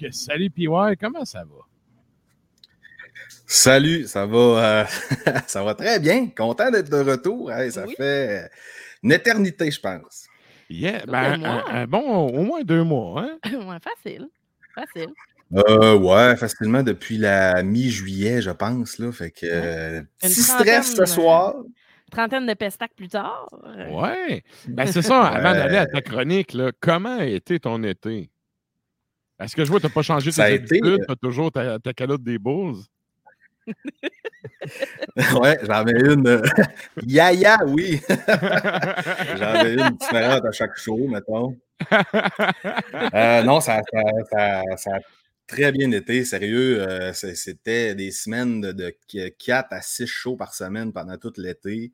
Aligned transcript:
Donc, 0.00 0.12
salut 0.12 0.50
PY, 0.50 0.66
comment 1.00 1.24
ça 1.24 1.40
va? 1.44 1.60
Salut, 3.46 4.06
ça 4.06 4.26
va, 4.26 4.38
euh, 4.38 4.84
ça 5.46 5.62
va 5.62 5.74
très 5.74 6.00
bien. 6.00 6.28
Content 6.28 6.70
d'être 6.70 6.90
de 6.90 6.98
retour. 7.10 7.52
Hey, 7.52 7.70
ça 7.70 7.84
Oui. 7.86 7.94
fait 7.96 8.50
une 9.02 9.12
éternité, 9.12 9.70
je 9.70 9.80
pense. 9.80 10.26
Yeah, 10.70 11.04
ben, 11.06 11.36
mois. 11.38 11.64
un, 11.70 11.82
un 11.82 11.86
bon, 11.86 12.28
au 12.28 12.42
moins 12.42 12.62
deux 12.62 12.82
mois, 12.82 13.22
hein? 13.22 13.38
ouais, 13.52 13.76
facile. 13.82 14.28
Facile. 14.74 15.10
Euh, 15.54 15.98
ouais, 15.98 16.34
facilement 16.36 16.82
depuis 16.82 17.18
la 17.18 17.62
mi-juillet, 17.62 18.40
je 18.40 18.50
pense. 18.50 18.98
Là, 18.98 19.12
fait 19.12 19.30
que 19.30 19.40
euh, 19.44 20.02
petit 20.18 20.32
stress 20.42 20.92
ce 20.92 20.96
trentaine, 20.96 21.06
soir. 21.14 21.54
Trentaine 22.10 22.46
de 22.46 22.54
pestacs 22.54 22.94
plus 22.96 23.08
tard. 23.08 23.48
euh, 23.66 23.90
Ouais. 23.90 24.42
Ben, 24.66 24.86
c'est 24.86 25.02
ça, 25.02 25.24
avant 25.26 25.52
d'aller 25.52 25.76
à 25.76 25.86
ta 25.86 26.00
chronique, 26.00 26.54
là, 26.54 26.70
comment 26.80 27.18
a 27.18 27.26
été 27.26 27.60
ton 27.60 27.82
été? 27.82 28.30
Est-ce 29.42 29.56
que 29.56 29.64
je 29.64 29.70
vois 29.70 29.78
que 29.78 29.82
tu 29.82 29.88
n'as 29.88 29.94
pas 29.94 30.02
changé 30.02 30.26
tes 30.30 30.36
Ça 30.36 30.50
été, 30.50 30.76
habitudes? 30.78 30.86
euh, 30.86 31.04
Tu 31.06 31.12
as 31.12 31.16
toujours 31.16 31.50
ta, 31.52 31.78
ta 31.78 31.92
calotte 31.92 32.22
des 32.22 32.38
Bulls? 32.38 32.76
ouais, 35.40 35.58
j'en 35.62 35.86
ai 35.86 36.12
une. 36.12 36.26
euh, 36.26 36.42
Yaya, 37.06 37.58
oui. 37.66 38.00
j'en 38.08 39.64
ai 39.64 39.72
une 39.74 39.96
différente 39.96 40.44
à 40.44 40.52
chaque 40.52 40.76
show, 40.76 41.06
mettons. 41.08 41.56
Euh, 43.14 43.42
non, 43.42 43.60
ça, 43.60 43.80
ça, 44.30 44.62
ça- 44.76 44.98
très 45.46 45.70
bien 45.72 45.90
été. 45.92 46.24
Sérieux, 46.24 46.80
euh, 46.82 47.12
c'était 47.12 47.94
des 47.94 48.10
semaines 48.10 48.60
de, 48.60 48.72
de 48.72 48.94
4 49.38 49.72
à 49.72 49.80
6 49.82 50.06
shows 50.06 50.36
par 50.36 50.54
semaine 50.54 50.92
pendant 50.92 51.16
tout 51.18 51.32
l'été. 51.36 51.92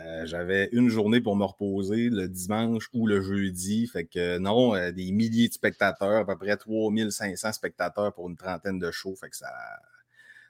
Euh, 0.00 0.24
J'avais 0.24 0.68
une 0.72 0.88
journée 0.88 1.20
pour 1.20 1.36
me 1.36 1.44
reposer 1.44 2.08
le 2.08 2.28
dimanche 2.28 2.88
ou 2.94 3.06
le 3.06 3.20
jeudi. 3.20 3.86
Fait 3.86 4.04
que 4.06 4.38
non, 4.38 4.74
euh, 4.74 4.90
des 4.90 5.12
milliers 5.12 5.48
de 5.48 5.52
spectateurs, 5.52 6.20
à 6.20 6.24
peu 6.26 6.36
près 6.36 6.56
3500 6.56 7.52
spectateurs 7.52 8.12
pour 8.14 8.28
une 8.28 8.36
trentaine 8.36 8.78
de 8.78 8.90
shows. 8.90 9.16
Fait 9.16 9.28
que 9.28 9.36
ça. 9.36 9.50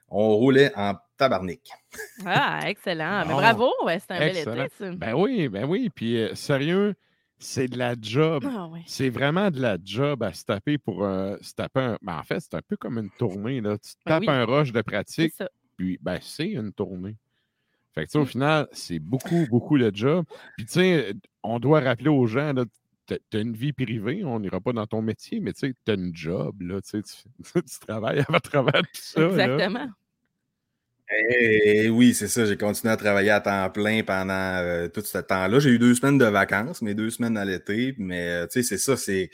On 0.09 0.35
roulait 0.37 0.71
en 0.75 0.93
tabarnak. 1.17 1.61
Ah, 2.25 2.61
excellent. 2.67 3.25
Mais 3.25 3.33
bravo, 3.33 3.71
ouais, 3.85 3.99
c'est 3.99 4.11
un 4.13 4.19
bel 4.19 4.37
été, 4.37 4.69
ça. 4.77 4.91
Ben 4.91 5.13
oui, 5.15 5.49
ben 5.49 5.65
oui. 5.65 5.89
Puis, 5.93 6.17
euh, 6.17 6.35
sérieux, 6.35 6.93
c'est 7.39 7.67
de 7.67 7.77
la 7.77 7.95
job. 7.99 8.43
Ah. 8.47 8.69
C'est 8.85 9.09
vraiment 9.09 9.49
de 9.49 9.59
la 9.59 9.77
job 9.83 10.21
à 10.23 10.31
se 10.31 10.45
taper 10.45 10.77
pour 10.77 11.03
euh, 11.03 11.35
se 11.41 11.53
taper 11.53 11.79
un. 11.79 11.97
Ben, 12.01 12.17
en 12.19 12.23
fait, 12.23 12.39
c'est 12.39 12.53
un 12.53 12.61
peu 12.61 12.77
comme 12.77 12.97
une 12.99 13.09
tournée. 13.17 13.59
Là. 13.59 13.77
Tu 13.77 13.93
te 13.95 13.99
Ben 14.05 14.19
tapes 14.19 14.21
oui. 14.21 14.29
un 14.29 14.45
rush 14.45 14.71
de 14.71 14.81
pratique, 14.81 15.33
puis 15.77 15.97
ben, 16.01 16.19
c'est 16.21 16.47
une 16.49 16.71
tournée. 16.73 17.17
Fait 17.93 18.05
que, 18.05 18.07
tu 18.07 18.11
sais, 18.13 18.17
au 18.19 18.23
Mm. 18.23 18.27
final, 18.27 18.67
c'est 18.71 18.99
beaucoup, 18.99 19.45
beaucoup 19.49 19.77
de 19.77 19.91
job. 19.93 20.25
Puis, 20.57 20.65
tu 20.65 20.73
sais, 20.73 21.13
on 21.43 21.59
doit 21.59 21.79
rappeler 21.81 22.09
aux 22.09 22.25
gens, 22.25 22.53
là, 22.53 22.65
t'as 23.05 23.17
t'as 23.29 23.41
une 23.41 23.53
vie 23.53 23.73
privée, 23.73 24.23
on 24.23 24.39
n'ira 24.39 24.59
pas 24.61 24.71
dans 24.73 24.87
ton 24.87 25.01
métier, 25.01 25.39
mais 25.41 25.53
tu 25.53 25.67
sais, 25.67 25.73
t'as 25.85 25.95
une 25.95 26.15
job, 26.15 26.61
là, 26.61 26.79
tu 26.81 27.03
tu, 27.03 27.13
tu 27.53 27.79
travailles 27.85 28.23
à 28.31 28.39
travers 28.39 28.81
tout 28.81 28.87
ça. 28.93 29.19
là. 29.21 29.27
Exactement. 29.29 29.87
Eh 31.15 31.89
oui, 31.89 32.13
c'est 32.13 32.27
ça. 32.27 32.45
J'ai 32.45 32.57
continué 32.57 32.91
à 32.91 32.97
travailler 32.97 33.29
à 33.29 33.41
temps 33.41 33.69
plein 33.69 34.01
pendant 34.03 34.33
euh, 34.33 34.87
tout 34.87 35.01
ce 35.01 35.17
temps-là. 35.19 35.59
J'ai 35.59 35.69
eu 35.71 35.77
deux 35.79 35.93
semaines 35.93 36.17
de 36.17 36.25
vacances, 36.25 36.81
mais 36.81 36.95
deux 36.95 37.09
semaines 37.11 37.37
à 37.37 37.45
l'été. 37.45 37.93
Mais 37.99 38.29
euh, 38.29 38.47
tu 38.47 38.53
sais, 38.53 38.63
c'est 38.63 38.77
ça, 38.77 38.97
c'est. 38.97 39.29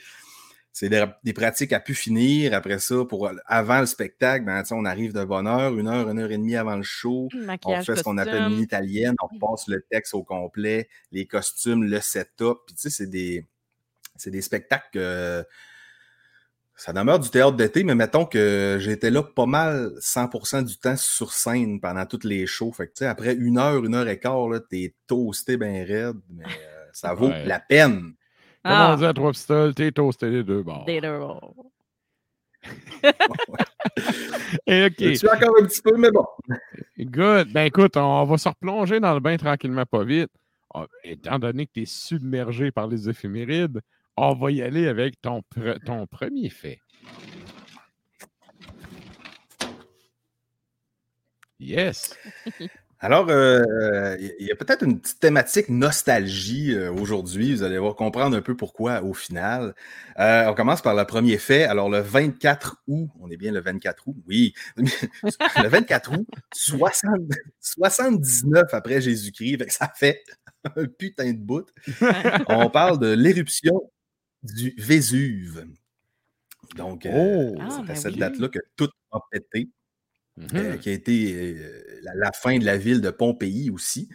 C'est 0.72 0.88
des, 0.88 1.04
des 1.24 1.32
pratiques 1.32 1.72
à 1.72 1.80
pu 1.80 1.94
finir. 1.94 2.54
Après 2.54 2.78
ça, 2.78 3.04
pour 3.04 3.28
avant 3.46 3.80
le 3.80 3.86
spectacle, 3.86 4.44
ben, 4.44 4.62
tu 4.62 4.68
sais, 4.68 4.74
on 4.76 4.84
arrive 4.84 5.12
de 5.12 5.24
bonne 5.24 5.46
heure, 5.48 5.76
une 5.76 5.88
heure, 5.88 6.08
une 6.08 6.18
heure 6.20 6.30
et 6.30 6.38
demie 6.38 6.54
avant 6.56 6.76
le 6.76 6.82
show. 6.84 7.28
On 7.64 7.70
fait 7.84 7.96
ce 7.96 8.02
qu'on 8.04 8.18
appelle 8.18 8.42
une 8.52 8.60
italienne, 8.62 9.14
on 9.20 9.38
passe 9.38 9.66
le 9.66 9.84
texte 9.90 10.14
au 10.14 10.22
complet, 10.22 10.88
les 11.10 11.26
costumes, 11.26 11.82
le 11.84 12.00
setup. 12.00 12.58
Puis 12.66 12.76
tu 12.76 12.82
sais, 12.82 12.90
c'est 12.90 13.08
des, 13.10 13.46
c'est 14.16 14.30
des 14.30 14.42
spectacles 14.42 14.88
que 14.92 15.44
ça 16.76 16.92
demeure 16.94 17.18
du 17.18 17.28
théâtre 17.28 17.56
d'été, 17.56 17.84
mais 17.84 17.94
mettons 17.94 18.24
que 18.24 18.78
j'étais 18.80 19.10
là 19.10 19.22
pas 19.22 19.44
mal 19.46 19.90
100% 20.00 20.62
du 20.64 20.78
temps 20.78 20.96
sur 20.96 21.32
scène 21.32 21.78
pendant 21.80 22.06
toutes 22.06 22.24
les 22.24 22.46
shows. 22.46 22.72
Fait 22.72 22.86
que 22.86 22.92
tu 22.92 22.98
sais, 23.00 23.06
après 23.06 23.34
une 23.34 23.58
heure, 23.58 23.84
une 23.84 23.94
heure 23.94 24.08
et 24.08 24.18
quart, 24.18 24.48
là, 24.48 24.60
t'es 24.60 24.94
toasté 25.06 25.58
bien 25.58 25.84
raide, 25.84 26.16
mais 26.30 26.44
euh, 26.44 26.84
ça 26.92 27.12
vaut 27.12 27.28
Ouais. 27.28 27.44
la 27.44 27.60
peine. 27.60 28.14
Ah, 28.64 28.92
on 28.92 28.96
dit 28.98 29.06
à 29.06 29.12
trois 29.14 29.30
pistoles, 29.32 29.74
t'es 29.74 29.90
toasté 29.92 30.28
les 30.30 30.44
deux 30.44 30.62
bords. 30.62 30.84
des 30.84 31.00
deux 31.00 31.18
bords. 31.18 31.54
Et 34.66 34.82
Je 34.82 34.86
OK. 35.10 35.16
suis 35.16 35.28
encore 35.28 35.56
un 35.60 35.64
petit 35.64 35.80
peu, 35.80 35.96
mais 35.96 36.10
bon. 36.10 36.26
Good. 36.98 37.52
Ben 37.52 37.64
écoute, 37.64 37.96
on 37.96 38.24
va 38.24 38.36
se 38.36 38.48
replonger 38.50 39.00
dans 39.00 39.14
le 39.14 39.20
bain 39.20 39.36
tranquillement, 39.38 39.86
pas 39.86 40.04
vite. 40.04 40.30
Ah, 40.74 40.86
Étant 41.02 41.38
donné 41.38 41.66
que 41.66 41.72
tu 41.72 41.82
es 41.82 41.86
submergé 41.86 42.70
par 42.70 42.86
les 42.86 43.08
éphémérides, 43.08 43.80
on 44.16 44.34
va 44.34 44.50
y 44.50 44.60
aller 44.60 44.88
avec 44.88 45.18
ton, 45.22 45.40
pre- 45.56 45.82
ton 45.84 46.06
premier 46.06 46.50
fait. 46.50 46.80
Yes. 51.58 52.14
Alors, 53.02 53.28
euh, 53.30 54.14
il 54.38 54.46
y 54.46 54.52
a 54.52 54.54
peut-être 54.56 54.82
une 54.84 55.00
petite 55.00 55.20
thématique 55.20 55.70
nostalgie 55.70 56.74
euh, 56.74 56.92
aujourd'hui. 56.92 57.54
Vous 57.54 57.62
allez 57.62 57.78
voir 57.78 57.94
comprendre 57.96 58.36
un 58.36 58.42
peu 58.42 58.54
pourquoi 58.54 59.02
au 59.02 59.14
final. 59.14 59.74
Euh, 60.18 60.46
on 60.48 60.54
commence 60.54 60.82
par 60.82 60.94
le 60.94 61.04
premier 61.06 61.38
fait. 61.38 61.64
Alors, 61.64 61.88
le 61.88 62.00
24 62.00 62.82
août, 62.88 63.08
on 63.18 63.30
est 63.30 63.38
bien 63.38 63.52
le 63.52 63.60
24 63.60 64.06
août, 64.08 64.16
oui. 64.26 64.52
le 64.76 65.68
24 65.68 66.12
août, 66.12 66.28
60 66.54 67.20
79 67.60 68.64
après 68.72 69.00
Jésus-Christ, 69.00 69.64
ça 69.70 69.90
fait 69.96 70.22
un 70.76 70.84
putain 70.84 71.32
de 71.32 71.38
bout. 71.38 71.66
On 72.48 72.68
parle 72.68 72.98
de 72.98 73.12
l'éruption 73.12 73.90
du 74.42 74.74
Vésuve. 74.76 75.66
Donc, 76.76 77.06
euh, 77.06 77.10
Oh. 77.14 77.56
Ah, 77.60 77.68
c'est 77.70 77.80
à 77.80 77.82
ben 77.84 77.94
cette 77.96 78.12
oui. 78.14 78.18
date-là 78.18 78.48
que 78.48 78.58
tout 78.76 78.88
a 79.12 79.18
pété 79.30 79.68
Mhm. 80.40 80.48
euh, 80.56 80.76
qui 80.78 80.88
a 80.88 80.92
été 80.92 81.34
euh, 81.34 82.00
la, 82.02 82.14
la 82.14 82.32
fin 82.32 82.58
de 82.58 82.64
la 82.64 82.76
ville 82.76 83.00
de 83.00 83.10
Pompéi 83.10 83.70
aussi. 83.70 84.08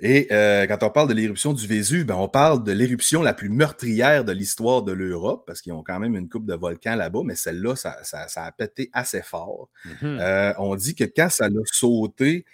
Et 0.00 0.26
euh, 0.32 0.66
quand 0.66 0.82
on 0.82 0.90
parle 0.90 1.08
de 1.08 1.14
l'éruption 1.14 1.52
du 1.52 1.66
Vésuve, 1.68 2.04
ben, 2.04 2.16
on 2.16 2.28
parle 2.28 2.64
de 2.64 2.72
l'éruption 2.72 3.22
la 3.22 3.32
plus 3.32 3.48
meurtrière 3.48 4.24
de 4.24 4.32
l'histoire 4.32 4.82
de 4.82 4.90
l'Europe, 4.92 5.44
parce 5.46 5.62
qu'ils 5.62 5.72
ont 5.72 5.84
quand 5.84 6.00
même 6.00 6.16
une 6.16 6.28
coupe 6.28 6.46
de 6.46 6.54
volcans 6.54 6.96
là-bas, 6.96 7.20
mais 7.24 7.36
celle-là, 7.36 7.76
ça, 7.76 7.98
ça- 8.02 8.26
ça 8.26 8.44
a 8.44 8.50
pété 8.52 8.90
assez 8.92 9.22
fort. 9.22 9.68
Euh, 10.02 10.52
on 10.58 10.74
dit 10.74 10.96
que 10.96 11.04
quand 11.04 11.30
ça 11.30 11.48
l'a 11.48 11.60
sauté, 11.66 12.44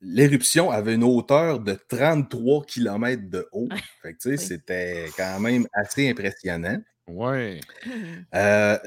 l'éruption 0.00 0.70
avait 0.70 0.94
une 0.94 1.04
hauteur 1.04 1.60
de 1.60 1.74
33 1.88 2.64
km 2.64 3.28
de 3.28 3.46
haut. 3.52 3.68
Fait 4.02 4.14
que, 4.14 4.28
Oui. 4.30 4.38
c'était 4.38 5.06
quand 5.16 5.38
même 5.38 5.66
assez 5.74 6.08
impressionnant. 6.08 6.80
Ouais. 7.06 7.60
Euh, 8.34 8.78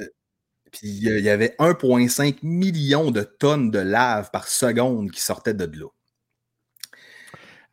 puis 0.77 0.89
il 0.89 1.03
y 1.23 1.29
avait 1.29 1.55
1,5 1.59 2.39
million 2.43 3.11
de 3.11 3.21
tonnes 3.21 3.71
de 3.71 3.79
lave 3.79 4.29
par 4.31 4.47
seconde 4.47 5.11
qui 5.11 5.21
sortaient 5.21 5.53
de 5.53 5.65
là. 5.65 5.87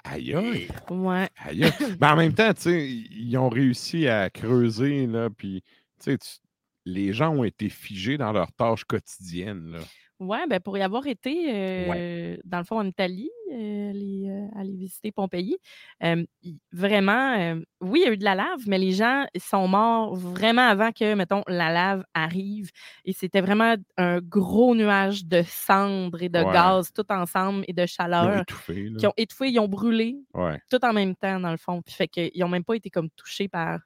Aïe 0.04 0.34
aïe. 0.34 0.68
Ouais. 0.90 1.28
Aïe 1.36 1.64
aïe. 1.64 1.72
Ben, 1.98 2.12
en 2.12 2.16
même 2.16 2.34
temps, 2.34 2.52
tu 2.54 2.62
sais, 2.62 2.88
ils 2.88 3.36
ont 3.36 3.48
réussi 3.48 4.08
à 4.08 4.30
creuser, 4.30 5.06
là, 5.06 5.30
puis, 5.30 5.62
tu 6.02 6.12
sais, 6.12 6.18
tu- 6.18 6.38
les 6.84 7.12
gens 7.12 7.30
ont 7.30 7.44
été 7.44 7.68
figés 7.68 8.18
dans 8.18 8.32
leurs 8.32 8.52
tâches 8.52 8.84
quotidiennes. 8.84 9.72
Là. 9.72 9.78
Oui, 10.24 10.38
ben 10.48 10.60
pour 10.60 10.78
y 10.78 10.82
avoir 10.82 11.06
été, 11.06 11.50
euh, 11.52 12.36
dans 12.44 12.58
le 12.58 12.64
fond, 12.64 12.78
en 12.78 12.86
Italie, 12.86 13.30
euh, 13.52 13.90
aller, 13.90 14.26
euh, 14.28 14.46
aller 14.60 14.74
visiter 14.76 15.12
Pompéi, 15.12 15.56
vraiment, 16.72 17.54
oui, 17.80 18.00
il 18.02 18.06
y 18.06 18.08
a 18.08 18.12
eu 18.12 18.16
de 18.16 18.24
la 18.24 18.34
lave, 18.34 18.66
mais 18.66 18.78
les 18.78 18.92
gens 18.92 19.26
sont 19.38 19.68
morts 19.68 20.14
vraiment 20.16 20.62
avant 20.68 20.92
que, 20.92 21.14
mettons, 21.14 21.42
la 21.48 21.72
lave 21.72 22.04
arrive. 22.14 22.70
Et 23.04 23.12
c'était 23.12 23.40
vraiment 23.40 23.74
un 23.96 24.20
gros 24.20 24.74
nuage 24.74 25.24
de 25.26 25.42
cendres 25.46 26.22
et 26.22 26.28
de 26.28 26.38
Ouais. 26.40 26.52
gaz 26.52 26.92
tout 26.92 27.10
ensemble 27.10 27.64
et 27.68 27.72
de 27.72 27.82
Ils 27.82 27.84
ont 27.84 27.86
chaleur 27.86 28.36
étouffé. 28.36 28.90
qui 28.98 29.06
ont 29.06 29.12
étouffé, 29.16 29.48
ils 29.50 29.58
ont 29.60 29.68
brûlé 29.68 30.16
Ouais. 30.34 30.60
tout 30.70 30.84
en 30.84 30.92
même 30.92 31.16
temps, 31.16 31.40
dans 31.40 31.50
le 31.50 31.56
fond. 31.56 31.82
Puis 31.82 31.94
fait 31.94 32.08
qu'ils 32.08 32.30
n'ont 32.40 32.48
même 32.48 32.64
pas 32.64 32.74
été 32.76 32.90
comme 32.90 33.10
touchés 33.10 33.48
par 33.48 33.80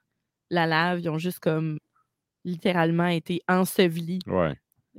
la 0.49 0.65
lave, 0.67 0.99
ils 1.01 1.09
ont 1.09 1.17
juste 1.17 1.39
comme 1.39 1.79
littéralement 2.45 3.07
été 3.07 3.41
ensevelis. 3.47 4.19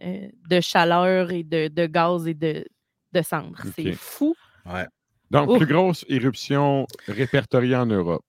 Euh, 0.02 0.28
de 0.48 0.60
chaleur 0.60 1.30
et 1.30 1.42
de, 1.42 1.68
de 1.68 1.86
gaz 1.86 2.26
et 2.26 2.34
de, 2.34 2.64
de 3.12 3.22
cendres. 3.22 3.60
C'est 3.76 3.92
fou. 3.92 4.34
Ouais. 4.66 4.86
Donc, 5.30 5.50
Ouf. 5.50 5.58
plus 5.58 5.66
grosse 5.66 6.04
éruption 6.08 6.86
répertoriée 7.06 7.76
en 7.76 7.86
Europe. 7.86 8.24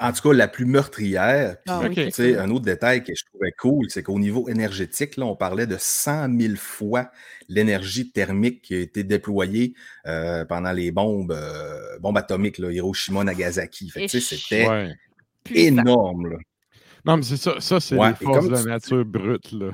En 0.00 0.12
tout 0.12 0.28
cas, 0.28 0.34
la 0.34 0.48
plus 0.48 0.66
meurtrière. 0.66 1.56
Puis, 1.64 1.74
Ah 1.74 1.88
tu 1.88 2.10
sais, 2.10 2.36
un 2.36 2.50
autre 2.50 2.64
détail 2.64 3.04
que 3.04 3.14
je 3.14 3.24
trouvais 3.26 3.52
cool, 3.52 3.86
c'est 3.90 4.02
qu'au 4.02 4.18
niveau 4.18 4.48
énergétique, 4.48 5.16
là, 5.16 5.24
on 5.24 5.36
parlait 5.36 5.68
de 5.68 5.76
100 5.78 6.36
000 6.36 6.56
fois 6.56 7.12
l'énergie 7.48 8.10
thermique 8.10 8.62
qui 8.62 8.74
a 8.74 8.80
été 8.80 9.04
déployée 9.04 9.74
euh, 10.06 10.44
pendant 10.44 10.72
les 10.72 10.90
bombes, 10.90 11.30
euh, 11.30 11.98
bombes 12.00 12.18
atomiques, 12.18 12.58
là, 12.58 12.72
Hiroshima, 12.72 13.22
Nagasaki. 13.22 13.92
C'était 14.08 14.68
Ouais. 14.68 14.94
Énorme. 15.54 16.30
Là. 16.30 16.36
Non, 17.04 17.16
mais 17.18 17.22
c'est 17.22 17.36
ça. 17.36 17.60
Ça, 17.60 17.80
c'est 17.80 17.96
Ouais, 17.96 18.10
les 18.10 18.14
forces 18.26 18.46
de 18.46 18.52
la 18.52 18.62
tu- 18.62 18.68
nature 18.68 19.04
brute, 19.04 19.52
là. 19.52 19.70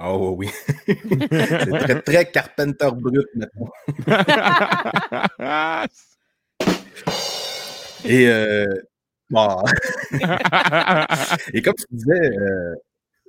Oh 0.00 0.34
oui. 0.36 0.48
c'est 0.86 1.78
très, 1.78 2.02
très 2.02 2.30
Carpenter 2.32 2.88
brut 2.92 3.28
maintenant. 3.36 3.70
Et, 8.04 8.26
euh, 8.28 8.66
bon. 9.30 9.62
Et 11.52 11.62
comme 11.62 11.74
tu 11.74 11.86
disais, 11.90 12.36
euh, 12.38 12.74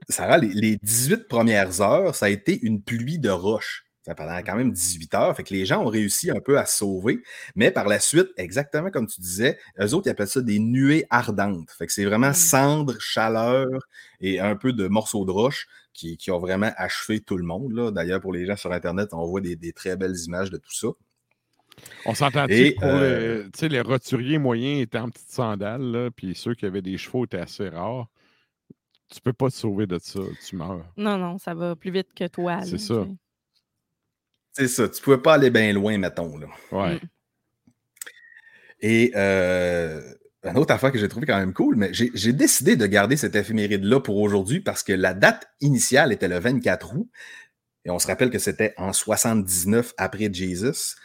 Sarah, 0.09 0.37
les, 0.37 0.49
les 0.49 0.77
18 0.77 1.27
premières 1.27 1.81
heures, 1.81 2.15
ça 2.15 2.25
a 2.27 2.29
été 2.29 2.59
une 2.65 2.81
pluie 2.81 3.19
de 3.19 3.29
roches. 3.29 3.84
Ça 4.05 4.13
pendant 4.13 4.37
quand 4.37 4.55
même 4.55 4.71
18 4.71 5.15
heures. 5.15 5.35
Fait 5.35 5.43
que 5.43 5.51
les 5.51 5.65
gens 5.65 5.81
ont 5.81 5.87
réussi 5.87 6.29
un 6.29 6.39
peu 6.39 6.59
à 6.59 6.67
se 6.67 6.77
sauver. 6.77 7.23
Mais 7.55 7.71
par 7.71 7.87
la 7.87 7.99
suite, 7.99 8.27
exactement 8.37 8.91
comme 8.91 9.07
tu 9.07 9.19
disais, 9.19 9.57
eux 9.81 9.95
autres, 9.95 10.05
ils 10.05 10.11
appellent 10.11 10.27
ça 10.27 10.41
des 10.41 10.59
nuées 10.59 11.07
ardentes. 11.09 11.71
Fait 11.71 11.87
que 11.87 11.91
c'est 11.91 12.05
vraiment 12.05 12.31
cendre, 12.31 12.95
chaleur 12.99 13.65
et 14.21 14.39
un 14.39 14.55
peu 14.55 14.73
de 14.73 14.87
morceaux 14.87 15.25
de 15.25 15.31
roche 15.31 15.65
qui, 15.91 16.17
qui 16.17 16.29
ont 16.29 16.37
vraiment 16.37 16.71
achevé 16.77 17.19
tout 17.19 17.35
le 17.35 17.45
monde. 17.45 17.71
là. 17.71 17.89
D'ailleurs, 17.89 18.21
pour 18.21 18.31
les 18.31 18.45
gens 18.45 18.55
sur 18.55 18.71
Internet, 18.71 19.09
on 19.11 19.25
voit 19.25 19.41
des, 19.41 19.55
des 19.55 19.73
très 19.73 19.95
belles 19.97 20.17
images 20.27 20.51
de 20.51 20.57
tout 20.57 20.73
ça. 20.73 20.89
On 22.05 22.13
s'entend 22.13 22.45
que 22.45 22.75
pour 22.75 22.83
euh, 22.83 23.37
les, 23.37 23.43
tu 23.45 23.59
sais, 23.59 23.69
les 23.69 23.81
roturiers 23.81 24.37
moyens 24.37 24.81
étaient 24.81 24.99
en 24.99 25.09
petites 25.09 25.31
sandales, 25.31 25.81
là, 25.81 26.11
puis 26.11 26.35
ceux 26.35 26.53
qui 26.53 26.67
avaient 26.67 26.83
des 26.83 26.97
chevaux 26.97 27.25
étaient 27.25 27.39
assez 27.39 27.69
rares. 27.69 28.07
Tu 29.09 29.19
peux 29.19 29.33
pas 29.33 29.49
te 29.49 29.55
sauver 29.55 29.87
de 29.87 29.97
ça, 29.99 30.19
tu 30.47 30.55
meurs. 30.55 30.85
Non, 30.95 31.17
non, 31.17 31.39
ça 31.39 31.55
va 31.55 31.75
plus 31.75 31.91
vite 31.91 32.13
que 32.15 32.27
toi. 32.27 32.61
C'est 32.61 32.77
ça. 32.77 33.07
C'est 34.55 34.67
ça. 34.67 34.87
Tu 34.87 35.01
pouvais 35.01 35.17
pas 35.17 35.33
aller 35.33 35.49
bien 35.49 35.71
loin, 35.73 35.97
mettons. 35.97 36.37
Là. 36.37 36.47
Ouais. 36.71 36.95
Mm. 36.95 36.99
Et 38.81 39.11
euh, 39.15 40.01
une 40.43 40.57
autre 40.57 40.73
affaire 40.73 40.91
que 40.91 40.97
j'ai 40.97 41.09
trouvé 41.09 41.25
quand 41.25 41.37
même 41.37 41.53
cool, 41.53 41.75
mais 41.75 41.93
j'ai 41.93 42.11
j'ai 42.13 42.31
décidé 42.31 42.75
de 42.75 42.85
garder 42.85 43.17
cette 43.17 43.35
éphéméride-là 43.35 43.99
pour 43.99 44.17
aujourd'hui 44.17 44.59
parce 44.59 44.83
que 44.83 44.93
la 44.93 45.13
date 45.13 45.47
initiale 45.59 46.13
était 46.13 46.27
le 46.27 46.39
24 46.39 46.95
août. 46.95 47.09
Et 47.83 47.89
on 47.89 47.99
se 47.99 48.07
rappelle 48.07 48.29
que 48.29 48.39
c'était 48.39 48.73
en 48.77 48.93
79 48.93 49.93
après 49.97 50.29
Jesus. 50.31 50.95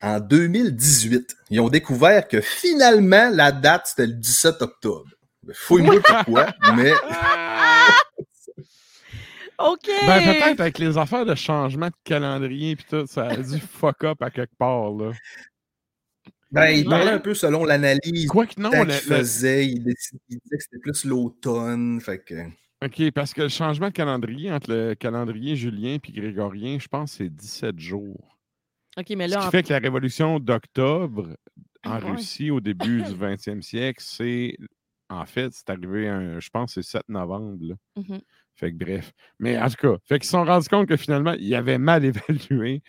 En 0.00 0.20
2018, 0.20 1.36
ils 1.50 1.60
ont 1.60 1.68
découvert 1.68 2.28
que 2.28 2.40
finalement, 2.40 3.30
la 3.30 3.52
date, 3.52 3.86
c'était 3.86 4.06
le 4.06 4.14
17 4.14 4.62
octobre. 4.62 5.10
Fouille-moi 5.52 6.00
pourquoi, 6.04 6.54
mais 6.76 6.92
OK! 9.58 9.88
Ben, 10.06 10.20
peut-être 10.34 10.60
avec 10.60 10.78
les 10.78 10.98
affaires 10.98 11.24
de 11.26 11.34
changement 11.34 11.88
de 11.88 11.94
calendrier 12.04 12.76
puis 12.76 12.84
tout, 12.88 13.06
ça 13.06 13.28
a 13.28 13.36
dû 13.36 13.58
fuck 13.60 14.04
up 14.04 14.20
à 14.22 14.30
quelque 14.30 14.54
part, 14.56 14.90
là. 14.92 15.12
ben, 16.50 16.70
il 16.70 16.84
Ouais. 16.84 16.90
parlait 16.90 17.10
un 17.12 17.18
peu 17.20 17.34
selon 17.34 17.64
l'analyse 17.64 18.26
Quoique 18.28 18.60
non, 18.60 18.70
qu'il 18.70 18.80
le- 18.80 18.86
le- 18.86 18.92
faisait. 18.92 19.66
Il, 19.66 19.82
décid- 19.84 20.18
il 20.28 20.38
disait 20.38 20.56
que 20.56 20.62
c'était 20.62 20.78
plus 20.78 21.04
l'automne. 21.04 22.00
Fait 22.00 22.18
que... 22.18 22.34
OK, 22.84 23.10
parce 23.12 23.32
que 23.32 23.42
le 23.42 23.48
changement 23.48 23.88
de 23.88 23.92
calendrier 23.92 24.52
entre 24.52 24.70
le 24.72 24.94
calendrier 24.94 25.56
julien 25.56 25.94
et 26.04 26.12
grégorien, 26.12 26.78
je 26.78 26.88
pense 26.88 27.12
que 27.12 27.16
c'est 27.24 27.30
17 27.30 27.78
jours. 27.78 28.38
OK, 28.96 29.10
mais 29.16 29.26
Ce 29.28 29.34
là, 29.34 29.40
qui 29.40 29.46
en- 29.46 29.50
fait 29.50 29.62
que 29.64 29.72
la 29.72 29.78
révolution 29.78 30.38
d'octobre 30.38 31.36
en 31.84 32.00
Ouais. 32.00 32.10
Russie 32.12 32.50
au 32.50 32.60
début 32.60 33.02
du 33.02 33.14
20e 33.14 33.62
siècle, 33.62 34.02
c'est 34.04 34.56
en 35.10 35.26
fait, 35.26 35.52
c'est 35.52 35.68
arrivé, 35.70 36.08
un, 36.08 36.40
je 36.40 36.48
pense, 36.50 36.74
que 36.74 36.82
c'est 36.82 36.90
7 36.98 37.08
novembre. 37.08 37.58
là. 37.68 37.74
Mhm. 37.96 38.20
Fait 38.56 38.72
que 38.72 38.76
bref. 38.76 39.12
Mais 39.40 39.58
en 39.58 39.68
tout 39.68 39.76
cas, 39.80 39.96
fait 40.04 40.18
qu'ils 40.18 40.26
se 40.26 40.32
sont 40.32 40.44
rendus 40.44 40.68
compte 40.68 40.88
que 40.88 40.96
finalement, 40.96 41.34
ils 41.38 41.54
avaient 41.54 41.78
mal 41.78 42.04
évalué. 42.50 42.82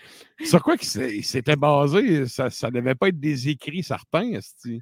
Sur 0.43 0.61
quoi 0.63 0.77
s'é- 0.79 1.17
ils 1.17 1.25
s'étaient 1.25 1.55
basés, 1.55 2.27
ça 2.27 2.45
ne 2.45 2.69
devait 2.69 2.95
pas 2.95 3.09
être 3.09 3.19
des 3.19 3.49
écrits 3.49 3.83
certains, 3.83 4.31
esti? 4.33 4.81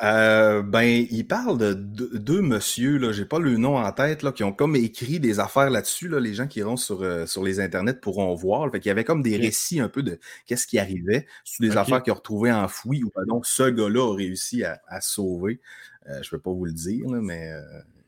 Euh, 0.00 0.62
ben, 0.62 1.06
il 1.10 1.26
parle 1.26 1.58
de 1.58 1.74
deux, 1.74 2.40
messieurs, 2.40 2.98
là, 2.98 3.10
j'ai 3.12 3.24
pas 3.24 3.40
le 3.40 3.56
nom 3.56 3.76
en 3.76 3.92
tête, 3.92 4.22
là, 4.22 4.30
qui 4.30 4.44
ont 4.44 4.52
comme 4.52 4.76
écrit 4.76 5.18
des 5.18 5.40
affaires 5.40 5.70
là-dessus, 5.70 6.08
là, 6.08 6.20
les 6.20 6.34
gens 6.34 6.46
qui 6.46 6.60
iront 6.60 6.76
sur, 6.76 7.02
euh, 7.02 7.26
sur 7.26 7.42
les 7.42 7.58
internets 7.58 7.94
pourront 7.94 8.32
voir. 8.34 8.70
Fait 8.70 8.78
qu'il 8.78 8.90
y 8.90 8.92
avait 8.92 9.04
comme 9.04 9.22
des 9.22 9.36
récits 9.36 9.80
un 9.80 9.88
peu 9.88 10.02
de 10.04 10.20
qu'est-ce 10.46 10.66
qui 10.68 10.78
arrivait. 10.78 11.26
C'est 11.44 11.62
des 11.62 11.76
affaires 11.76 12.02
qu'ils 12.02 12.12
ont 12.12 12.16
retrouvées 12.16 12.52
enfouies 12.52 13.02
ou 13.02 13.10
donc 13.26 13.46
ce 13.46 13.64
gars-là 13.68 14.12
a 14.12 14.14
réussi 14.14 14.62
à, 14.64 15.00
sauver. 15.00 15.60
Euh, 16.08 16.22
je 16.22 16.30
peux 16.30 16.38
pas 16.38 16.52
vous 16.52 16.64
le 16.64 16.72
dire, 16.72 17.08
là, 17.08 17.20
mais 17.20 17.50
euh, 17.50 17.62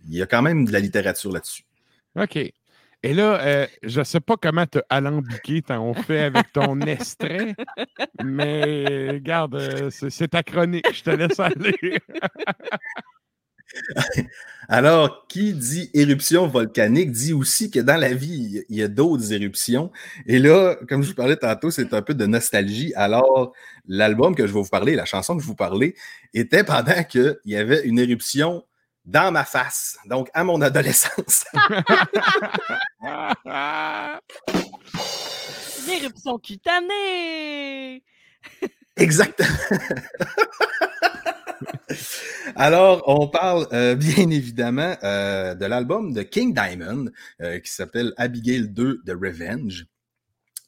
il 0.08 0.17
y 0.17 0.23
a 0.23 0.26
quand 0.26 0.43
même 0.43 0.64
de 0.64 0.73
la 0.73 0.81
littérature 0.81 1.32
là-dessus. 1.32 1.64
OK. 2.17 2.38
Et 3.02 3.14
là, 3.14 3.41
euh, 3.41 3.67
je 3.82 4.00
ne 4.00 4.05
sais 4.05 4.20
pas 4.20 4.37
comment 4.37 4.67
te 4.67 4.79
alambiqué 4.91 5.62
on 5.70 5.94
fait 5.94 6.25
avec 6.25 6.52
ton 6.52 6.79
extrait, 6.82 7.55
mais 8.23 9.12
regarde, 9.12 9.55
euh, 9.55 9.88
c'est 9.91 10.11
c'est 10.11 10.29
ta 10.29 10.43
chronique, 10.43 10.85
je 10.93 11.02
te 11.02 11.11
laisse 11.11 11.41
aller. 11.41 11.99
Alors, 14.69 15.26
qui 15.28 15.54
dit 15.54 15.90
éruption 15.95 16.47
volcanique 16.47 17.12
dit 17.12 17.33
aussi 17.33 17.71
que 17.71 17.80
dans 17.80 17.97
la 17.97 18.12
vie, 18.12 18.64
il 18.69 18.76
y 18.76 18.83
a 18.83 18.88
d'autres 18.88 19.33
éruptions. 19.33 19.90
Et 20.26 20.38
là, 20.38 20.76
comme 20.88 21.02
je 21.02 21.09
vous 21.09 21.14
parlais 21.14 21.37
tantôt, 21.37 21.71
c'est 21.71 21.95
un 21.95 22.02
peu 22.02 22.14
de 22.14 22.26
nostalgie. 22.26 22.92
Alors, 22.97 23.52
l'album 23.87 24.35
que 24.35 24.47
je 24.47 24.52
vais 24.52 24.61
vous 24.61 24.69
parler, 24.69 24.95
la 24.95 25.04
chanson 25.04 25.37
que 25.37 25.42
je 25.42 25.47
vous 25.47 25.54
parlais, 25.54 25.95
était 26.35 26.64
pendant 26.64 27.02
qu'il 27.04 27.38
y 27.45 27.57
avait 27.57 27.87
une 27.87 27.99
éruption 27.99 28.64
dans 29.04 29.33
ma 29.33 29.45
face, 29.45 29.97
donc 30.07 30.28
à 30.35 30.45
mon 30.45 30.61
adolescence. 30.61 31.45
Une 35.85 35.90
éruption 35.90 36.38
cutanée! 36.38 38.02
Exactement. 38.97 39.49
Alors, 42.57 43.02
on 43.07 43.28
parle 43.28 43.66
euh, 43.73 43.95
bien 43.95 44.30
évidemment 44.30 44.97
euh, 45.02 45.54
de 45.54 45.66
l'album 45.66 46.12
de 46.12 46.23
King 46.23 46.54
Diamond 46.54 47.07
euh, 47.42 47.59
qui 47.59 47.71
s'appelle 47.73 48.12
Abigail 48.16 48.69
2 48.69 49.02
The 49.07 49.11
Revenge. 49.11 49.87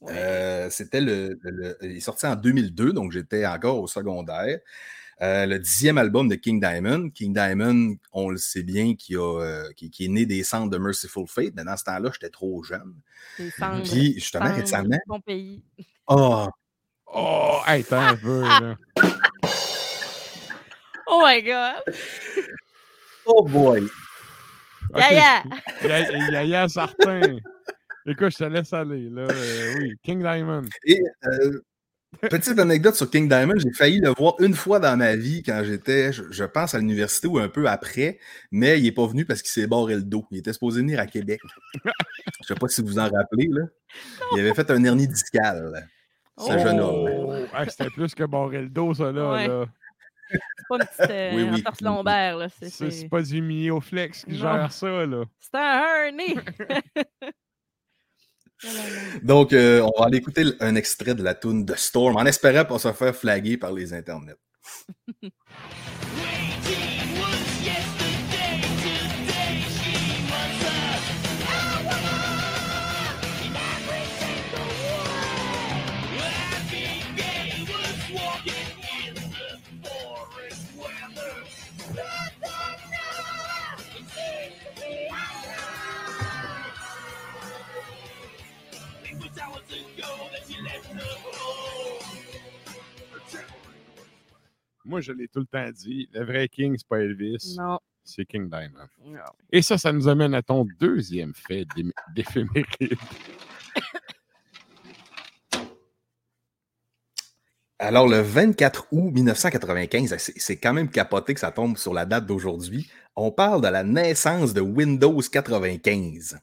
Euh, 0.09 0.69
C'était 0.71 1.01
le, 1.01 1.39
le- 1.43 1.77
Il 1.83 1.97
est 1.97 2.01
sorti 2.01 2.27
en 2.27 2.37
2002, 2.37 2.93
donc 2.93 3.13
j'étais 3.13 3.47
encore 3.47 3.79
au 3.81 3.87
secondaire. 3.87 4.59
Euh, 5.23 5.47
le 5.47 5.59
dixième 5.61 5.99
album 5.99 6.29
de 6.29 6.35
King 6.35 6.61
Diamond. 6.61 7.09
King 7.11 7.33
Diamond, 7.33 7.95
on 8.13 8.31
le 8.31 8.39
sait 8.39 8.65
bien, 8.65 8.97
qui, 8.97 9.15
a, 9.15 9.41
euh, 9.41 9.71
qui, 9.77 9.89
qui 9.89 10.07
est 10.07 10.09
né 10.09 10.27
des 10.27 10.43
centres 10.43 10.71
de 10.71 10.79
Merciful 10.79 11.29
Fate, 11.29 11.53
mais 11.55 11.63
dans 11.63 11.77
ce 11.77 11.85
temps-là, 11.85 12.11
j'étais 12.13 12.29
trop 12.31 12.63
jeune. 12.65 12.95
Des 13.39 13.51
cendres. 13.51 13.83
Puis, 13.85 14.15
justement, 14.15 14.47
cendres, 14.47 14.61
récemment, 14.61 14.99
Bon 15.07 15.21
pays. 15.21 15.63
oh, 16.09 16.49
oh, 17.07 17.59
hey, 17.69 17.83
attends 17.83 18.01
un 18.01 18.17
peu, 18.17 18.41
là. 18.41 18.77
Oh 21.07 21.23
my 21.25 21.43
God! 21.43 21.95
oh 23.27 23.45
boy! 23.45 23.87
Yaya! 24.97 25.45
Yaya, 25.85 26.31
Yaya 26.31 26.69
certain. 26.69 27.39
Écoute, 28.07 28.31
je 28.33 28.39
te 28.39 28.45
laisse 28.45 28.73
aller, 28.73 29.09
là. 29.09 29.23
euh, 29.23 29.75
oui, 29.79 29.95
King 30.03 30.21
Diamond. 30.21 30.63
Et 30.85 31.01
euh, 31.27 31.61
petite 32.21 32.59
anecdote 32.59 32.95
sur 32.95 33.11
King 33.11 33.29
Diamond, 33.29 33.55
j'ai 33.57 33.73
failli 33.73 34.01
le 34.01 34.11
voir 34.11 34.35
une 34.41 34.55
fois 34.55 34.79
dans 34.79 34.97
ma 34.97 35.17
vie 35.17 35.43
quand 35.43 35.63
j'étais, 35.65 36.13
je, 36.13 36.23
je 36.31 36.45
pense, 36.45 36.75
à 36.75 36.79
l'université 36.79 37.27
ou 37.29 37.39
un 37.39 37.49
peu 37.49 37.67
après, 37.69 38.19
mais 38.51 38.79
il 38.79 38.85
n'est 38.85 38.93
pas 38.93 39.07
venu 39.07 39.25
parce 39.25 39.43
qu'il 39.43 39.51
s'est 39.51 39.67
barré 39.67 39.95
le 39.97 40.03
dos. 40.03 40.27
Il 40.31 40.39
était 40.39 40.53
supposé 40.53 40.81
venir 40.81 41.01
à 41.01 41.07
Québec. 41.07 41.41
je 41.85 42.47
sais 42.47 42.55
pas 42.55 42.69
si 42.69 42.81
vous 42.83 42.89
vous 42.89 42.99
en 42.99 43.09
rappelez, 43.11 43.49
là. 43.51 43.63
Il 44.35 44.41
avait 44.41 44.55
fait 44.55 44.71
un 44.71 44.83
hernie 44.85 45.09
discale, 45.09 45.89
ce 46.39 46.53
jeune 46.59 46.81
homme. 46.81 47.09
Oh, 47.55 47.65
C'était 47.69 47.91
plus 47.91 48.15
que 48.15 48.25
barrer 48.25 48.63
le 48.63 48.69
dos, 48.69 48.95
ça, 48.95 49.11
là. 49.13 49.33
Ouais. 49.33 49.49
là. 49.49 49.67
C'est 50.31 50.39
pas 50.69 50.77
une 50.77 50.87
petite 50.87 51.11
euh, 51.11 51.31
Oui, 51.35 51.43
oui. 51.53 51.61
entorse 51.61 51.81
lombaire. 51.83 52.37
là. 52.39 52.49
C'est- 52.49 53.09
pas 53.11 53.21
du 53.21 53.43
Mioflex 53.43 54.25
qui 54.25 54.31
Non. 54.33 54.39
gère 54.39 54.73
ça, 54.73 55.05
là. 55.07 55.25
c'est 55.39 55.55
un 55.59 56.07
hernie. 56.07 56.37
Donc, 59.23 59.53
euh, 59.53 59.81
on 59.81 60.01
va 60.01 60.07
aller 60.07 60.19
écouter 60.19 60.45
un 60.61 60.75
extrait 60.75 61.15
de 61.15 61.23
la 61.23 61.35
tune 61.35 61.65
de 61.65 61.75
Storm 61.75 62.17
en 62.17 62.25
espérant 62.25 62.65
pas 62.65 62.79
se 62.79 62.93
faire 62.93 63.15
flaguer 63.15 63.57
par 63.57 63.73
les 63.73 63.93
internets. 63.93 64.37
Moi, 94.85 95.01
je 95.01 95.13
l'ai 95.13 95.29
tout 95.29 95.41
le 95.41 95.47
temps 95.47 95.71
dit. 95.71 96.09
Le 96.13 96.25
vrai 96.25 96.49
King, 96.49 96.75
c'est 96.77 96.87
pas 96.89 96.99
Elvis, 97.01 97.57
Non. 97.59 97.79
c'est 98.05 98.25
King 98.25 98.49
Diamond. 98.51 98.87
non. 99.05 99.19
Et 99.51 99.63
ça, 99.63 99.79
ça 99.79 99.93
nous 99.93 100.09
amène 100.09 100.35
à 100.35 100.43
ton 100.43 100.67
deuxième 100.81 101.35
fait 101.35 101.67
d'éphéméride. 102.15 102.97
Alors, 107.79 108.07
le 108.09 108.21
24 108.21 108.87
août 108.93 109.11
1995, 109.13 110.17
c'est 110.19 110.39
c'est 110.39 110.57
quand 110.57 110.73
même 110.73 110.89
capoté 110.89 111.35
que 111.35 111.41
ça 111.41 111.51
tombe 111.51 111.77
sur 111.77 111.93
la 111.93 112.05
date 112.07 112.27
d'aujourd'hui. 112.27 112.89
On 113.17 113.33
parle 113.33 113.61
de 113.61 113.69
la 113.69 113.83
naissance 113.83 114.55
de 114.55 114.61
Windows 114.61 115.21
95. 115.21 116.39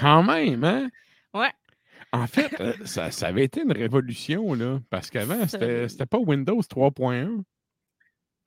Quand 0.00 0.22
même, 0.22 0.64
hein? 0.64 0.88
Ouais. 1.34 1.50
En 2.12 2.26
fait, 2.26 2.60
euh, 2.60 2.74
ça, 2.84 3.10
ça 3.10 3.28
avait 3.28 3.44
été 3.44 3.62
une 3.62 3.72
révolution, 3.72 4.52
là, 4.54 4.80
parce 4.90 5.10
qu'avant, 5.10 5.46
c'était 5.48 5.88
c'était 5.88 6.06
pas 6.06 6.18
Windows 6.18 6.60
3.1. 6.60 7.42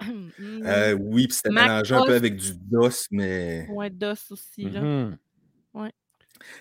Mm. 0.01 0.29
Euh, 0.65 0.93
oui, 0.93 1.27
puis 1.27 1.35
c'était 1.37 1.49
Mac 1.49 1.67
mélangé 1.67 1.95
un 1.95 2.05
peu 2.05 2.15
avec 2.15 2.35
du 2.35 2.53
DOS, 2.53 3.07
mais. 3.11 3.67
Ouais, 3.69 3.89
DOS 3.89 4.31
aussi. 4.31 4.69
Là. 4.69 4.81
Mhm. 4.81 5.17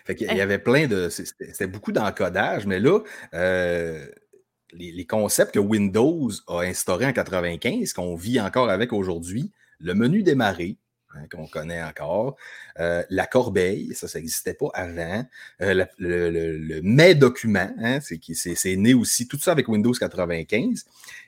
Fait 0.04 0.14
qu'il 0.14 0.28
y 0.28 0.40
avait 0.40 0.60
plein 0.60 0.86
de. 0.86 1.08
c'est- 1.08 1.24
C'était 1.26 1.52
c'était 1.52 1.66
beaucoup 1.66 1.90
d'encodage, 1.92 2.64
mais 2.64 2.78
là, 2.78 3.00
euh, 3.34 4.06
les, 4.72 4.92
les 4.92 5.04
concepts 5.06 5.52
que 5.52 5.58
Windows 5.58 6.30
a 6.46 6.60
instaurés 6.60 7.06
en 7.06 7.12
95, 7.12 7.92
qu'on 7.92 8.14
vit 8.14 8.40
encore 8.40 8.70
avec 8.70 8.92
aujourd'hui, 8.92 9.50
le 9.80 9.94
menu 9.94 10.22
démarrer, 10.22 10.78
hein, 11.14 11.26
qu'on 11.30 11.46
connaît 11.46 11.82
encore, 11.82 12.36
euh, 12.80 13.02
la 13.10 13.26
corbeille, 13.26 13.94
ça, 13.94 14.08
ça 14.08 14.18
n'existait 14.18 14.54
pas 14.54 14.68
avant, 14.74 15.24
euh, 15.60 15.74
la- 15.74 15.88
le, 15.98 16.30
le, 16.30 16.58
le 16.58 16.80
mais 16.82 17.14
document, 17.14 17.72
hein, 17.78 18.00
c'est 18.00 18.18
qui- 18.18 18.34
c'est 18.34 18.54
c'est 18.54 18.76
né 18.76 18.94
aussi, 18.94 19.26
tout 19.28 19.38
ça 19.38 19.52
avec 19.52 19.68
Windows 19.68 19.92
95. 19.92 20.84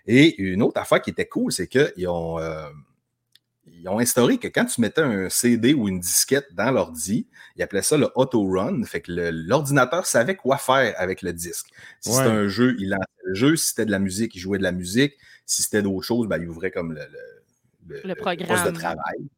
Et 0.06 0.40
une 0.42 0.62
autre 0.62 0.80
affaire 0.80 1.00
qui 1.00 1.10
était 1.10 1.26
cool, 1.26 1.52
c'est 1.52 1.66
qu'ils 1.68 2.08
ont. 2.08 2.38
euh, 2.38 2.68
ils 3.68 3.88
ont 3.88 3.98
instauré 3.98 4.38
que 4.38 4.46
quand 4.48 4.64
tu 4.64 4.80
mettais 4.80 5.00
un 5.02 5.28
CD 5.28 5.74
ou 5.74 5.88
une 5.88 5.98
disquette 5.98 6.46
dans 6.54 6.70
l'ordi, 6.70 7.26
ils 7.56 7.62
appelaient 7.64 7.82
ça 7.82 7.96
le 7.96 8.08
auto-run. 8.14 8.84
Fait 8.84 9.00
que 9.00 9.10
le- 9.12 9.30
l'ordinateur 9.30 10.06
savait 10.06 10.36
quoi 10.36 10.56
faire 10.56 10.94
avec 10.98 11.20
le 11.22 11.32
disque. 11.32 11.66
Si 12.00 12.10
Ouais. 12.10 12.16
c'était 12.16 12.28
un 12.28 12.46
jeu, 12.48 12.76
il 12.78 12.90
lançait 12.90 13.04
le 13.24 13.34
jeu. 13.34 13.56
Si 13.56 13.68
c'était 13.68 13.84
de 13.84 13.90
la 13.90 13.98
musique, 13.98 14.34
il 14.36 14.38
jouait 14.38 14.58
de 14.58 14.62
la 14.62 14.70
musique. 14.72 15.14
Si 15.46 15.62
c'était 15.62 15.82
d'autres 15.82 16.02
choses, 16.06 16.28
ben, 16.28 16.40
il 16.40 16.48
ouvrait 16.48 16.70
comme 16.70 16.92
le, 16.92 17.00
le, 17.88 17.96
Le 18.04 18.14
poste 18.14 18.20
programme. 18.20 18.72
de 18.72 18.78
travail. 18.78 19.28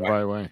Ouais, 0.00 0.22
ouais. 0.22 0.48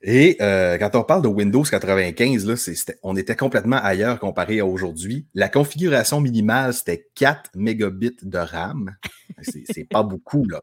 Et 0.00 0.36
euh, 0.40 0.78
quand 0.78 0.94
on 0.94 1.02
parle 1.02 1.22
de 1.22 1.28
Windows 1.28 1.64
95, 1.64 2.46
là, 2.46 2.56
c'est- 2.56 2.74
c'était- 2.76 2.98
on 3.02 3.16
était 3.16 3.34
complètement 3.34 3.78
ailleurs 3.82 4.20
comparé 4.20 4.60
à 4.60 4.66
aujourd'hui. 4.66 5.26
La 5.34 5.48
configuration 5.48 6.20
minimale, 6.20 6.72
c'était 6.72 7.08
4 7.16 7.50
mégabits 7.56 8.16
de 8.22 8.38
RAM. 8.38 8.94
C'est 9.42 9.64
c'est 9.68 9.84
pas 9.84 10.02
beaucoup, 10.04 10.44
là. 10.44 10.62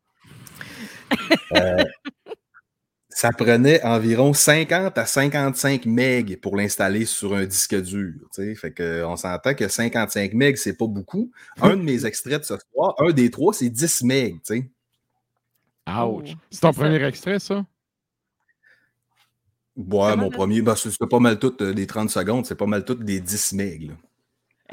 Euh, 1.56 1.84
ça 3.10 3.32
prenait 3.32 3.82
environ 3.84 4.34
50 4.34 4.98
à 4.98 5.06
55 5.06 5.86
MB 5.86 6.38
pour 6.38 6.56
l'installer 6.58 7.06
sur 7.06 7.36
un 7.36 7.46
disque 7.46 7.76
dur. 7.82 8.14
Fait 8.56 8.72
que, 8.72 9.04
on 9.04 9.16
s'entend 9.18 9.54
que 9.54 9.68
55 9.68 10.34
MB, 10.34 10.56
c'est 10.56 10.78
pas 10.78 10.88
beaucoup. 10.88 11.32
Un 11.62 11.76
de 11.78 11.82
mes 11.84 12.06
extraits 12.06 12.40
de 12.40 12.46
ce 12.46 12.56
soir, 12.74 12.96
un 13.00 13.12
des 13.12 13.30
trois, 13.32 13.54
c'est 13.54 13.70
10 13.70 14.02
MB. 14.04 14.64
Sais. 15.88 15.94
Oh, 15.98 16.20
Ouch. 16.22 16.30
c'est 16.50 16.62
ton 16.62 16.72
ça. 16.74 16.82
premier 16.82 17.04
extrait, 17.04 17.40
ça? 17.40 17.66
Ouais, 19.76 20.16
mon 20.16 20.30
premier, 20.30 20.62
ben, 20.62 20.74
c'est 20.76 20.90
c'est 20.90 21.08
pas 21.10 21.20
mal 21.20 21.38
tout 21.38 21.54
euh, 21.62 21.74
des 21.74 21.86
30 21.86 22.10
secondes, 22.10 22.46
c'est 22.46 22.56
pas 22.56 22.66
mal 22.66 22.86
tout 22.86 22.96
des 22.96 23.20
10 23.20 23.54
MB. 23.54 23.90
là. 23.90 23.94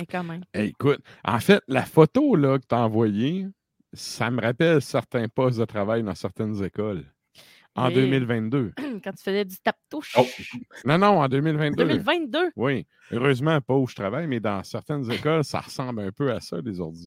Eh, 0.01 0.07
quand 0.07 0.23
même. 0.25 0.45
Eh, 0.55 0.67
écoute, 0.67 1.01
en 1.25 1.41
fait, 1.41 1.61
la 1.67 1.85
photo 1.85 2.37
là, 2.37 2.59
que 2.59 2.67
tu 2.67 2.75
as 2.75 2.79
envoyée, 2.85 3.47
ça 3.93 4.31
me 4.31 4.41
rappelle 4.41 4.81
certains 4.81 5.29
postes 5.29 5.59
de 5.59 5.65
travail 5.65 6.03
dans 6.05 6.15
certaines 6.15 6.63
écoles. 6.63 7.05
En 7.75 7.89
Et- 7.89 7.95
2022. 7.97 8.73
Quand 9.03 9.11
tu 9.13 9.23
faisais 9.25 9.45
du 9.45 9.57
tape-touche. 9.59 10.15
Oh, 10.19 10.25
Non, 10.85 10.99
non, 10.99 11.21
en 11.21 11.29
2022. 11.29 11.85
2022. 11.85 12.51
Oui. 12.57 12.87
Heureusement, 13.11 13.61
pas 13.61 13.75
où 13.75 13.87
je 13.89 13.95
travaille, 13.97 14.27
mais 14.29 14.41
dans 14.41 14.63
certaines 14.63 15.11
écoles, 15.11 15.43
ça 15.45 15.61
ressemble 15.61 16.01
un 16.01 16.13
peu 16.13 16.31
à 16.33 16.41
ça, 16.41 16.59
les 16.65 16.81
ordi. 16.81 17.07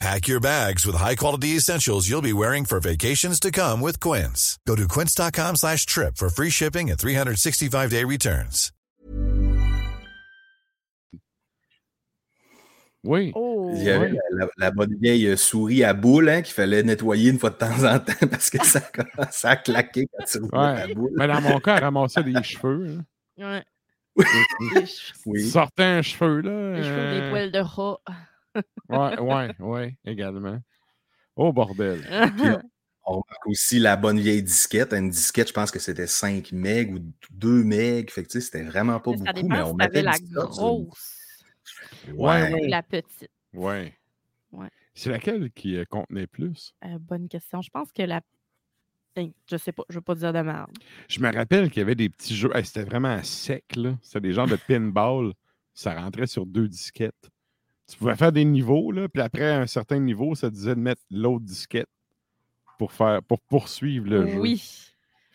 Pack 0.00 0.28
your 0.28 0.40
bags 0.40 0.86
with 0.86 0.96
high-quality 0.96 1.56
essentials 1.56 2.08
you'll 2.08 2.22
be 2.22 2.32
wearing 2.32 2.64
for 2.64 2.80
vacations 2.80 3.38
to 3.40 3.50
come 3.50 3.82
with 3.82 4.00
Quince. 4.00 4.58
Go 4.66 4.74
to 4.74 4.88
quince.com 4.88 5.56
slash 5.56 5.84
trip 5.84 6.16
for 6.16 6.30
free 6.30 6.48
shipping 6.48 6.88
and 6.90 6.98
365-day 6.98 8.04
returns. 8.04 8.72
Oui. 13.04 13.32
Oh. 13.34 13.72
Il 13.74 13.82
y 13.82 13.90
avait 13.90 14.10
Ouais. 14.10 14.18
la, 14.32 14.44
la- 14.46 14.50
la 14.58 14.70
bonne 14.70 14.94
vieille 15.00 15.26
euh, 15.26 15.36
souris 15.36 15.84
à 15.84 15.92
boule 15.94 16.28
hein, 16.30 16.40
qu'il 16.42 16.54
fallait 16.54 16.82
nettoyer 16.82 17.30
une 17.30 17.38
fois 17.38 17.50
de 17.50 17.56
temps 17.56 17.84
en 17.84 17.98
temps 17.98 18.12
parce 18.30 18.48
que 18.50 18.64
ça 18.64 18.80
commençait 19.14 19.48
à 19.48 19.56
claquer 19.56 20.06
quand 20.16 20.24
tu 20.24 20.38
roulais 20.38 20.58
Ouais. 20.58 20.88
la 20.88 20.94
boule. 20.94 21.10
Mais 21.16 21.26
dans 21.26 21.40
mon 21.42 21.60
cas, 21.60 21.76
elle 21.76 21.84
ramassait 21.84 22.22
des 22.22 22.42
cheveux. 22.42 22.98
hein. 23.38 23.44
Ouais. 23.44 23.64
Tu 24.18 24.74
Les, 24.74 24.84
Oui. 25.26 25.48
sortais 25.50 25.82
un 25.84 26.02
cheveu, 26.02 26.40
là. 26.40 26.76
les 26.78 26.82
cheveux 26.84 27.10
des 27.14 27.20
euh, 27.20 27.30
poils 27.30 27.52
de 27.52 27.58
rat. 27.58 28.00
Ouais, 28.88 29.18
ouais, 29.20 29.54
ouais, 29.60 29.96
également. 30.04 30.58
Oh, 31.36 31.52
bordel. 31.52 32.00
On 33.06 33.12
remarque 33.12 33.46
aussi 33.46 33.78
la 33.78 33.96
bonne 33.96 34.20
vieille 34.20 34.42
disquette. 34.42 34.92
Une 34.92 35.10
disquette, 35.10 35.48
je 35.48 35.52
pense 35.52 35.70
que 35.70 35.78
c'était 35.78 36.06
5 36.06 36.52
MB 36.52 36.66
ou 36.94 36.98
2 37.30 37.64
MB. 37.64 38.10
Fait 38.10 38.22
que, 38.22 38.28
tu 38.28 38.32
sais, 38.32 38.40
c'était 38.40 38.62
vraiment 38.62 39.00
pas 39.00 39.12
Mais 39.12 39.16
beaucoup, 39.16 39.48
mais 39.48 39.62
on 39.62 39.70
si 39.70 39.74
mettait 39.76 40.02
la 40.02 40.18
grosse 40.18 40.58
Ouais. 42.14 42.52
ou 42.52 42.66
la 42.68 42.82
petite. 42.82 43.30
Ouais. 43.52 43.94
Ouais. 44.52 44.68
C'est 44.94 45.10
laquelle 45.10 45.50
qui 45.50 45.76
euh, 45.76 45.84
contenait 45.88 46.26
plus? 46.26 46.74
Euh, 46.84 46.98
bonne 47.00 47.28
question. 47.28 47.62
Je 47.62 47.70
pense 47.70 47.90
que 47.92 48.02
la. 48.02 48.20
Hey, 49.16 49.32
Je 49.50 49.56
sais 49.56 49.72
pas, 49.72 49.82
je 49.88 49.96
veux 49.96 50.02
pas 50.02 50.14
dire 50.14 50.32
de 50.32 50.40
merde. 50.40 50.70
Je 51.08 51.20
me 51.20 51.32
rappelle 51.32 51.68
qu'il 51.70 51.78
y 51.80 51.82
avait 51.82 51.94
des 51.96 52.10
petits 52.10 52.36
jeux. 52.36 52.50
Hey, 52.54 52.64
C'était 52.64 52.84
vraiment 52.84 53.20
sec, 53.24 53.64
là. 53.76 53.96
C'était 54.02 54.20
des 54.20 54.32
genres 54.32 54.46
de 54.46 54.56
pinball. 54.68 55.32
Ça 55.74 55.94
rentrait 55.94 56.26
sur 56.26 56.46
deux 56.46 56.68
disquettes. 56.68 57.28
Tu 57.90 57.96
pouvais 57.98 58.16
faire 58.16 58.32
des 58.32 58.44
niveaux, 58.44 58.92
là, 58.92 59.08
puis 59.08 59.20
après 59.22 59.50
un 59.52 59.66
certain 59.66 59.98
niveau, 59.98 60.34
ça 60.34 60.48
disait 60.48 60.74
de 60.74 60.80
mettre 60.80 61.02
l'autre 61.10 61.44
disquette 61.44 61.88
pour 62.78 62.92
faire 62.92 63.22
pour 63.22 63.40
poursuivre 63.40 64.06
le 64.08 64.26
jeu. 64.26 64.38
Oui. 64.38 64.62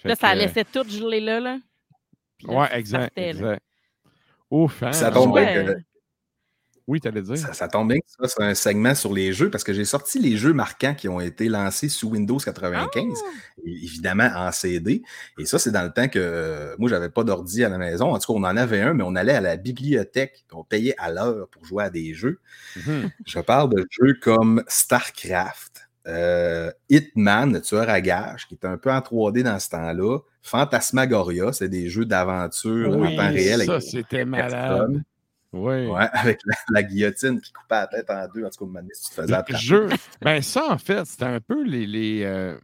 Là, 0.04 0.16
ça 0.16 0.34
que, 0.34 0.38
laissait 0.38 0.64
tout 0.64 0.84
geler 0.88 1.20
là. 1.20 1.40
là. 1.40 1.60
Puis 2.38 2.48
là, 2.48 2.54
Ouais, 2.62 2.68
exact. 2.80 3.14
partait, 3.16 3.34
là. 3.34 3.40
exact. 3.40 3.64
Ouf, 4.52 4.84
hein? 4.84 4.92
Ça 4.94 5.12
tombe 5.12 5.34
bien 5.34 5.44
Ouais. 5.66 5.66
que- 5.76 5.82
Oui, 6.88 7.00
t'allais 7.00 7.24
dire. 7.24 7.38
Ça, 7.38 7.52
ça 7.54 7.68
tombe 7.68 7.88
bien 7.90 7.98
que 7.98 8.06
ça, 8.08 8.28
c'est 8.28 8.44
un 8.44 8.54
segment 8.54 8.94
sur 8.94 9.12
les 9.12 9.34
jeux 9.34 9.50
parce 9.50 9.64
que 9.64 9.74
j'ai 9.74 9.86
sorti 9.86 10.20
les 10.20 10.38
jeux 10.38 10.54
marquants 10.54 10.94
qui 10.94 11.08
ont 11.10 11.20
été 11.20 11.50
lancés 11.50 11.90
sous 11.90 12.10
Windows 12.12 12.38
95, 12.38 13.04
Ah! 13.26 13.30
évidemment 13.66 14.30
en 14.36 14.52
CD. 14.52 15.02
Et 15.40 15.46
ça, 15.46 15.58
c'est 15.58 15.72
dans 15.72 15.82
le 15.84 15.92
temps 15.92 16.08
que 16.08 16.20
euh, 16.22 16.76
moi, 16.78 16.88
j'avais 16.90 17.10
pas 17.10 17.24
d'ordi 17.24 17.64
à 17.64 17.70
la 17.70 17.80
maison. 17.80 18.14
En 18.14 18.20
tout 18.20 18.32
cas, 18.34 18.40
on 18.40 18.44
en 18.44 18.56
avait 18.56 18.82
un, 18.82 18.94
mais 18.94 19.04
on 19.04 19.16
allait 19.16 19.34
à 19.34 19.42
la 19.42 19.58
bibliothèque, 19.58 20.46
on 20.54 20.64
payait 20.64 20.94
à 21.00 21.12
l'heure 21.12 21.48
pour 21.50 21.66
jouer 21.66 21.86
à 21.86 21.90
des 21.90 22.14
jeux. 22.14 22.40
Mhm. 22.76 23.10
Je 23.26 23.40
parle 23.40 23.74
de 23.74 23.84
jeux 23.90 24.14
comme 24.22 24.64
StarCraft, 24.68 25.90
euh, 26.08 26.72
Hitman, 26.90 27.52
le 27.54 27.62
tueur 27.62 27.90
à 27.90 28.00
gages, 28.00 28.48
qui 28.48 28.54
était 28.54 28.68
un 28.68 28.78
peu 28.78 28.92
en 28.92 29.00
3D 29.02 29.42
dans 29.42 29.58
ce 29.58 29.70
temps-là. 29.72 30.20
Phantasmagoria, 30.44 31.52
c'est 31.52 31.70
des 31.70 31.90
jeux 31.90 32.06
d'aventure 32.06 32.96
en 32.96 33.16
temps 33.16 33.32
réel. 33.32 33.64
ça, 33.66 33.80
c'était 33.80 34.24
malade. 34.26 34.52
personnes. 34.52 35.04
Oui. 35.56 35.88
Ouais, 35.88 36.08
avec 36.14 36.40
la, 36.46 36.56
la 36.70 36.84
guillotine 36.84 37.40
qui 37.40 37.52
coupait 37.54 37.76
la 37.76 37.88
tête 37.88 38.10
en 38.10 38.28
deux. 38.34 38.44
En 38.46 38.50
tout 38.50 38.66
cas, 38.68 38.82
si 38.94 39.04
tu 39.04 39.10
te 39.10 39.22
faisais 39.22 39.34
attraper. 39.34 39.64
jeu. 39.64 39.88
Ben, 40.22 40.42
ça, 40.42 40.66
en 40.70 40.78
fait, 40.78 41.06
c'était 41.06 41.24
un 41.26 41.40
peu 41.40 41.64
les, 41.64 41.86
les, 41.88 42.24
euh, 42.24 42.58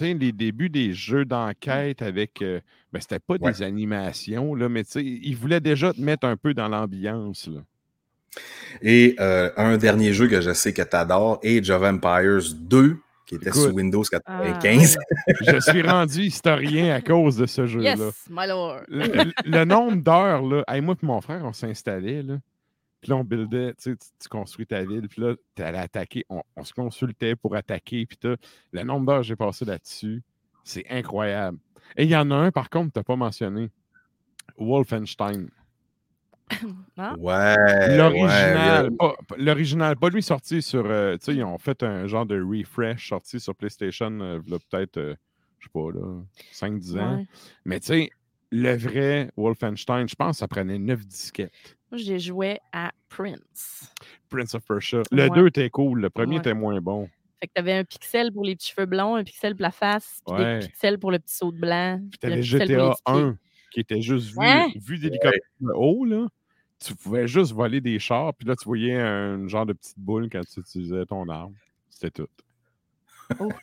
les 0.00 0.32
débuts 0.32 0.68
des 0.68 0.92
jeux 0.92 1.24
d'enquête 1.24 2.02
avec. 2.02 2.42
euh, 2.42 2.60
ben, 2.92 3.00
c'était 3.00 3.18
pas 3.18 3.36
Ouais. 3.40 3.52
des 3.52 3.62
animations, 3.62 4.54
là, 4.54 4.68
mais 4.68 4.84
tu 4.84 4.90
sais, 4.92 5.04
ils 5.04 5.34
voulaient 5.34 5.60
déjà 5.60 5.92
te 5.92 6.00
mettre 6.00 6.26
un 6.26 6.36
peu 6.36 6.52
dans 6.54 6.68
l'ambiance. 6.68 7.48
là. 7.48 7.60
Et 8.82 9.16
euh, 9.18 9.50
un 9.56 9.78
dernier 9.78 10.12
jeu 10.12 10.28
que 10.28 10.42
je 10.42 10.52
sais 10.52 10.74
que 10.74 10.82
tu 10.82 10.94
adores, 10.96 11.40
Age 11.44 11.70
of 11.70 11.82
Empires 11.82 12.52
2, 12.54 12.98
qui 13.26 13.34
était 13.34 13.48
Écoute. 13.48 13.62
sous 13.62 13.74
Windows 13.74 14.04
Ah, 14.12 14.42
95. 14.44 14.96
Je 15.42 15.60
suis 15.60 15.82
rendu 15.82 16.20
historien 16.22 16.94
à 16.94 17.00
cause 17.00 17.36
de 17.36 17.46
ce 17.46 17.66
jeu-là. 17.66 17.94
Yes, 17.96 18.26
my 18.30 18.46
lord. 18.46 18.82
Le, 18.88 19.64
nombre 19.64 19.96
d'heures, 20.02 20.42
là, 20.42 20.64
hey, 20.68 20.80
moi 20.80 20.94
et 21.02 21.04
mon 21.06 21.20
frère, 21.20 21.44
on 21.44 21.52
s'installait, 21.52 22.22
là. 22.22 22.38
Puis 23.00 23.10
là, 23.10 23.16
on 23.16 23.24
buildait, 23.24 23.74
tu 23.74 23.90
sais, 23.90 23.96
tu- 23.96 24.06
tu 24.20 24.28
construis 24.28 24.66
ta 24.66 24.82
ville, 24.84 25.06
puis 25.08 25.20
là, 25.20 25.34
tu 25.54 25.62
allais 25.62 25.78
attaquer, 25.78 26.24
on, 26.30 26.42
on 26.56 26.64
se 26.64 26.72
consultait 26.72 27.36
pour 27.36 27.54
attaquer, 27.54 28.06
puis 28.06 28.16
t'as- 28.16 28.36
le 28.72 28.82
nombre 28.84 29.06
d'heures 29.06 29.20
que 29.20 29.26
j'ai 29.26 29.36
passé 29.36 29.64
là-dessus, 29.64 30.22
c'est 30.64 30.84
incroyable. 30.88 31.58
Et 31.96 32.04
il 32.04 32.10
y 32.10 32.16
en 32.16 32.30
a 32.30 32.34
un, 32.34 32.50
par 32.50 32.70
contre, 32.70 32.92
tu 32.94 32.98
n'as 32.98 33.04
pas 33.04 33.16
mentionné. 33.16 33.70
Wolfenstein. 34.56 35.48
Ah, 36.96 37.14
Ouais. 37.18 37.96
L'original, 37.96 38.84
ouais, 38.90 38.96
pas, 38.98 39.14
l'original, 39.38 39.96
pas 39.96 40.08
lui 40.10 40.22
sorti 40.22 40.62
sur. 40.62 40.84
euh, 40.86 41.16
tu 41.16 41.24
sais, 41.26 41.34
ils 41.34 41.44
ont 41.44 41.58
fait 41.58 41.82
un 41.82 42.06
genre 42.06 42.26
de 42.26 42.40
refresh 42.40 43.08
sorti 43.08 43.40
sur 43.40 43.54
PlayStation, 43.54 44.10
euh, 44.20 44.38
peut-être, 44.70 44.96
euh, 44.98 45.14
je 45.58 45.66
sais 45.66 45.70
pas, 45.72 45.90
là, 45.92 46.22
5-10 46.52 46.98
ans. 46.98 47.16
ouais. 47.18 47.26
Mais 47.64 47.80
tu 47.80 47.86
sais, 47.86 48.10
le 48.52 48.76
vrai 48.76 49.30
Wolfenstein, 49.36 50.08
je 50.08 50.14
pense 50.14 50.36
que 50.36 50.38
ça 50.38 50.48
prenait 50.48 50.78
9 50.78 51.04
disquettes. 51.06 51.76
Moi, 51.90 51.98
j'ai 51.98 52.18
joué 52.18 52.58
à 52.72 52.92
Prince. 53.08 53.92
Prince 54.28 54.54
of 54.54 54.64
Persia. 54.66 55.02
Le 55.10 55.24
Ouais. 55.24 55.30
2 55.30 55.46
était 55.48 55.70
cool, 55.70 56.00
le 56.00 56.10
premier 56.10 56.34
Ouais. 56.34 56.40
était 56.40 56.54
moins 56.54 56.80
bon. 56.80 57.08
Fait 57.40 57.48
que 57.48 57.52
t'avais 57.54 57.74
un 57.74 57.84
pixel 57.84 58.32
pour 58.32 58.44
les 58.44 58.56
petits 58.56 58.72
cheveux 58.72 58.86
blonds, 58.86 59.14
un 59.16 59.22
pixel 59.24 59.54
pour 59.54 59.62
la 59.62 59.70
face, 59.70 60.20
puis 60.26 60.34
Ouais. 60.36 60.60
des 60.60 60.66
pixels 60.68 60.98
pour 60.98 61.10
le 61.10 61.18
petit 61.18 61.34
saut 61.36 61.52
de 61.52 61.58
blanc. 61.60 62.00
Puis 62.10 62.18
t'avais 62.18 62.36
le 62.36 62.40
pixel 62.42 62.58
pour 62.60 62.66
les 62.68 62.74
GTA 62.74 62.90
petits 62.90 63.02
pieds. 63.04 63.14
1 63.22 63.36
qui 63.76 63.80
était 63.80 64.00
juste 64.00 64.28
vu, 64.30 64.38
Hein? 64.40 64.68
vu 64.74 64.96
d'hélicoptère 64.98 65.42
haut, 65.74 66.06
là. 66.06 66.26
Tu 66.82 66.94
pouvais 66.94 67.28
juste 67.28 67.52
voler 67.52 67.82
des 67.82 67.98
chars, 67.98 68.32
puis 68.34 68.48
là, 68.48 68.56
tu 68.56 68.64
voyais 68.64 68.94
un 68.98 69.46
genre 69.48 69.66
de 69.66 69.74
petite 69.74 69.98
boule 69.98 70.30
quand 70.32 70.40
tu 70.50 70.60
utilisais 70.60 71.04
ton 71.04 71.28
arme. 71.28 71.52
C'était 71.90 72.10
tout. 72.10 72.28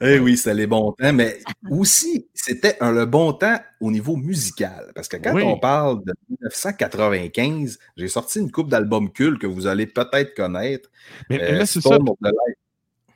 Eh 0.00 0.18
oui, 0.20 0.36
c'était 0.36 0.54
les 0.54 0.66
bons 0.66 0.92
temps, 0.92 1.12
mais 1.12 1.40
aussi, 1.70 2.28
c'était 2.32 2.76
un- 2.80 2.92
le 2.92 3.04
bon 3.04 3.32
temps 3.32 3.58
au 3.80 3.90
niveau 3.90 4.16
musical. 4.16 4.90
Parce 4.94 5.08
que 5.08 5.16
quand 5.18 5.34
Oui. 5.34 5.42
on 5.42 5.58
parle 5.58 6.02
de 6.04 6.14
1995, 6.30 7.78
j'ai 7.96 8.08
sorti 8.08 8.38
une 8.38 8.50
coupe 8.50 8.68
d'albums 8.70 9.10
cultes 9.12 9.40
que 9.40 9.46
vous 9.46 9.66
allez 9.66 9.86
peut-être 9.86 10.34
connaître. 10.34 10.88
Mais 11.28 11.40
Euh, 11.42 11.58
là, 11.58 11.66
c'est 11.66 11.80
ça. 11.80 11.98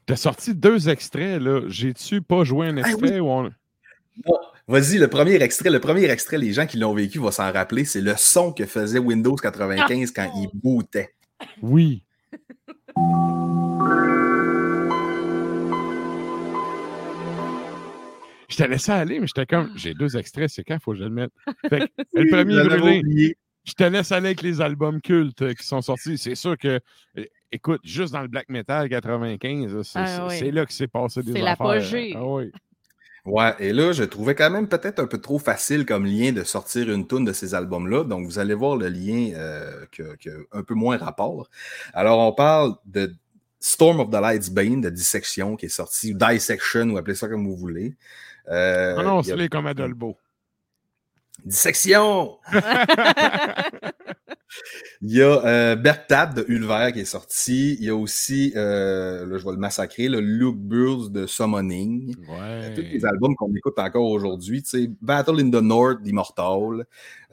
T'as 0.07 0.17
sorti 0.17 0.55
deux 0.55 0.89
extraits, 0.89 1.41
là. 1.41 1.63
J'ai-tu 1.69 2.21
pas 2.21 2.43
joué 2.45 2.67
un 2.67 2.77
Ah 2.79 2.83
oui. 2.85 2.91
extrait 2.91 3.21
ou 3.21 3.29
on... 3.31 3.51
Bon, 4.25 4.39
Vas-y, 4.69 4.99
le 4.99 5.09
premier 5.09 5.35
extrait, 5.43 5.71
le 5.71 5.81
premier 5.81 6.05
extrait, 6.09 6.39
les 6.39 6.53
gens 6.53 6.67
qui 6.67 6.79
l'ont 6.79 6.95
vécu 6.95 7.19
vont 7.19 7.31
s'en 7.33 7.51
rappeler, 7.53 7.85
c'est 7.85 8.01
le 8.01 8.15
son 8.17 8.53
que 8.53 8.65
faisait 8.65 8.99
Windows 9.01 9.35
95 9.35 10.13
quand 10.13 10.31
il 10.37 10.49
bootait. 10.55 11.15
Oui. 11.61 12.05
Je 18.49 18.57
t'ai 18.57 18.69
laissé 18.69 18.93
aller, 18.93 19.19
mais 19.19 19.27
j'étais 19.27 19.47
comme, 19.47 19.71
j'ai 19.77 19.95
deux 19.95 20.15
extraits, 20.17 20.51
c'est 20.51 20.63
quand 20.63 20.79
faut 20.83 20.93
que 20.93 20.99
je 20.99 21.05
le 21.05 21.11
mette? 21.11 21.31
Fait 21.71 21.81
que, 21.81 21.87
le 22.13 22.29
premier 22.31 22.55
Je 22.55 22.69
brûlé, 22.69 23.37
te 23.77 23.85
laisse 23.85 24.13
aller 24.13 24.27
avec 24.27 24.43
les 24.43 24.61
albums 24.61 25.01
cultes 25.01 25.41
euh, 25.41 25.55
qui 25.55 25.65
sont 25.67 25.81
sortis. 25.81 26.19
C'est 26.19 26.35
sûr 26.35 26.59
que, 26.59 26.79
écoute, 27.51 27.81
juste 27.83 28.13
dans 28.13 28.21
le 28.21 28.29
black 28.29 28.51
metal 28.51 28.91
95, 28.91 29.75
là, 29.75 29.83
c'est 29.85 29.99
Ah 29.99 30.07
c'est- 30.07 30.23
oui. 30.23 30.39
c'est 30.39 30.51
là 30.51 30.67
que 30.67 30.73
c'est 30.73 30.89
passé 30.89 31.23
des 31.23 31.33
C'est 31.33 31.41
affaires. 31.41 31.67
l'apogée. 31.67 32.13
Ah 32.15 32.27
oui. 32.27 32.51
Ouais, 33.25 33.55
et 33.61 33.73
là, 33.73 33.93
je 33.93 34.03
trouvais 34.03 34.35
quand 34.35 34.51
même 34.51 34.69
peut-être 34.69 34.99
un 34.99 35.07
peu 35.07 35.19
trop 35.21 35.39
facile 35.39 35.87
comme 35.87 36.05
lien 36.07 36.33
de 36.33 36.43
sortir 36.43 36.91
une 36.91 37.07
toune 37.07 37.25
de 37.25 37.33
ces 37.33 37.55
albums-là. 37.55 38.03
Donc, 38.03 38.27
vous 38.27 38.41
allez 38.41 38.55
voir 38.55 38.77
le 38.77 38.89
lien 38.89 39.33
euh, 39.37 39.87
que, 39.93 40.17
que- 40.17 40.47
un 40.51 40.65
peu 40.65 40.75
moins 40.75 40.97
rapport. 40.97 41.49
Alors, 41.95 42.19
on 42.19 42.33
parle 42.33 42.75
de 42.85 43.15
Storm 43.61 44.01
of 44.01 44.11
the 44.11 44.15
Lights 44.21 44.51
Bane 44.53 44.81
de 44.81 44.91
Dissection 44.91 45.55
qui 45.55 45.67
est 45.67 45.69
sorti, 45.69 46.13
ou 46.13 46.19
Dissection, 46.19 46.91
ou 46.91 46.97
appelez 46.99 47.15
ça 47.15 47.29
comme 47.29 47.47
vous 47.47 47.55
voulez. 47.57 47.95
Euh, 48.49 49.01
non, 49.01 49.21
a- 49.21 49.49
comme 49.49 49.67
Adolbo. 49.69 50.17
Dissection! 51.45 52.39
Il 55.01 55.11
y 55.13 55.23
a 55.23 55.45
euh, 55.45 55.77
Bertad 55.77 56.35
de 56.35 56.45
Ulver 56.49 56.91
qui 56.93 57.01
est 57.01 57.05
sorti. 57.05 57.75
Il 57.81 57.85
y 57.85 57.89
a 57.89 57.97
aussi, 57.97 58.53
euh, 58.57 59.27
là, 59.27 59.39
je 59.39 59.45
vais 59.45 59.53
le 59.53 59.57
massacrer, 59.59 60.09
le 60.09 60.21
Luke 60.21 60.59
Burls 60.59 61.11
de 61.11 61.27
Summoning. 61.27 62.15
Ouais. 62.29 62.75
Tous 62.75 62.81
les 62.83 63.05
albums 63.05 63.35
qu'on 63.37 63.55
écoute 63.55 63.79
encore 63.79 64.07
aujourd'hui, 64.11 64.63
tu 64.63 64.69
sais, 64.69 64.91
Battle 65.01 65.41
in 65.41 65.51
the 65.51 65.63
North 65.63 66.03
d'Immortal. 66.03 66.85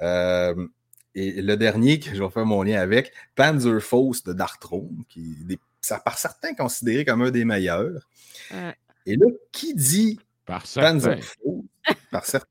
Euh, 0.01 0.67
et 1.15 1.41
le 1.41 1.58
dernier 1.58 1.99
que 1.99 2.13
je 2.15 2.23
vais 2.23 2.29
faire 2.29 2.45
mon 2.45 2.62
lien 2.63 2.79
avec, 2.79 3.12
Panzer 3.36 3.82
Faust 3.82 4.27
de 4.27 4.34
Darkthrone, 4.34 5.03
qui 5.10 5.36
est 5.41 5.43
des- 5.45 5.60
par 6.05 6.17
certains 6.17 6.53
considéré 6.53 7.03
comme 7.05 7.21
un 7.23 7.32
des 7.32 7.45
meilleurs. 7.45 8.08
Ouais. 8.51 8.75
Et 9.05 9.15
là, 9.15 9.25
qui 9.51 9.73
dit 9.73 10.19
Par 10.45 10.63
Panzer 10.63 10.99
certains. 11.01 11.21
Faust? 11.21 11.99
Par 12.12 12.25
certains. 12.25 12.47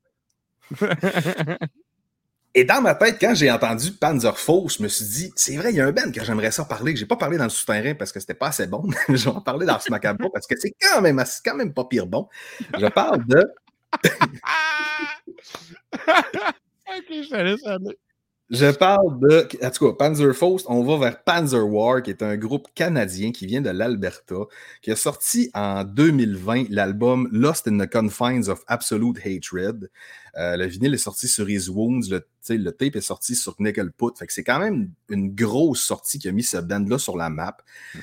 Et 2.54 2.64
dans 2.64 2.80
ma 2.80 2.94
tête, 2.94 3.18
quand 3.20 3.34
j'ai 3.34 3.50
entendu 3.50 3.92
Panzer 3.92 4.38
Faust, 4.38 4.78
je 4.78 4.82
me 4.82 4.88
suis 4.88 5.04
dit, 5.04 5.32
c'est 5.36 5.56
vrai, 5.56 5.70
il 5.70 5.76
y 5.76 5.80
a 5.80 5.86
un 5.86 5.92
band 5.92 6.10
que 6.10 6.24
j'aimerais 6.24 6.50
ça 6.50 6.64
parler, 6.64 6.94
que 6.94 6.98
j'ai 6.98 7.06
pas 7.06 7.16
parlé 7.16 7.36
dans 7.36 7.44
le 7.44 7.50
souterrain 7.50 7.94
parce 7.94 8.10
que 8.10 8.20
c'était 8.20 8.34
pas 8.34 8.48
assez 8.48 8.66
bon, 8.66 8.84
je 9.08 9.24
vais 9.24 9.30
en 9.30 9.40
parler 9.40 9.66
dans 9.66 9.78
ce 9.78 9.90
macabre 9.90 10.30
parce 10.32 10.46
que 10.46 10.54
c'est 10.58 10.74
quand 10.80 11.00
même, 11.00 11.22
quand 11.44 11.54
même 11.54 11.74
pas 11.74 11.84
pire 11.84 12.06
bon. 12.06 12.28
Je 12.78 12.86
parle 12.86 13.24
de 13.26 13.44
ok, 15.92 17.06
je. 17.08 17.94
Je 18.50 18.70
parle 18.70 19.20
de. 19.20 19.46
En 19.62 19.70
tout 19.70 19.92
cas, 19.92 20.06
Panzer 20.06 20.34
Faust, 20.34 20.64
on 20.70 20.82
va 20.82 20.96
vers 20.96 21.22
Panzer 21.22 21.66
War, 21.66 22.02
qui 22.02 22.08
est 22.10 22.22
un 22.22 22.34
groupe 22.38 22.68
canadien 22.74 23.30
qui 23.30 23.44
vient 23.44 23.60
de 23.60 23.68
l'Alberta, 23.68 24.46
qui 24.80 24.90
a 24.90 24.96
sorti 24.96 25.50
en 25.52 25.84
2020 25.84 26.70
l'album 26.70 27.28
Lost 27.30 27.68
in 27.68 27.76
the 27.76 27.90
Confines 27.90 28.48
of 28.48 28.64
Absolute 28.66 29.18
Hatred. 29.18 29.90
Euh, 30.36 30.56
le 30.56 30.66
vinyle 30.66 30.94
est 30.94 30.98
sorti 30.98 31.28
sur 31.28 31.48
His 31.48 31.68
Wounds, 31.68 32.10
le, 32.10 32.70
tape 32.72 32.96
est 32.96 33.00
sorti 33.00 33.34
sur 33.34 33.54
Nickel 33.58 33.90
Put. 33.92 34.16
Fait 34.18 34.26
que 34.26 34.32
c'est 34.32 34.44
quand 34.44 34.58
même 34.58 34.90
une 35.08 35.34
grosse 35.34 35.82
sortie 35.82 36.18
qui 36.18 36.28
a 36.28 36.32
mis 36.32 36.42
ce 36.42 36.56
band-là 36.56 36.98
sur 36.98 37.16
la 37.16 37.28
map. 37.28 37.56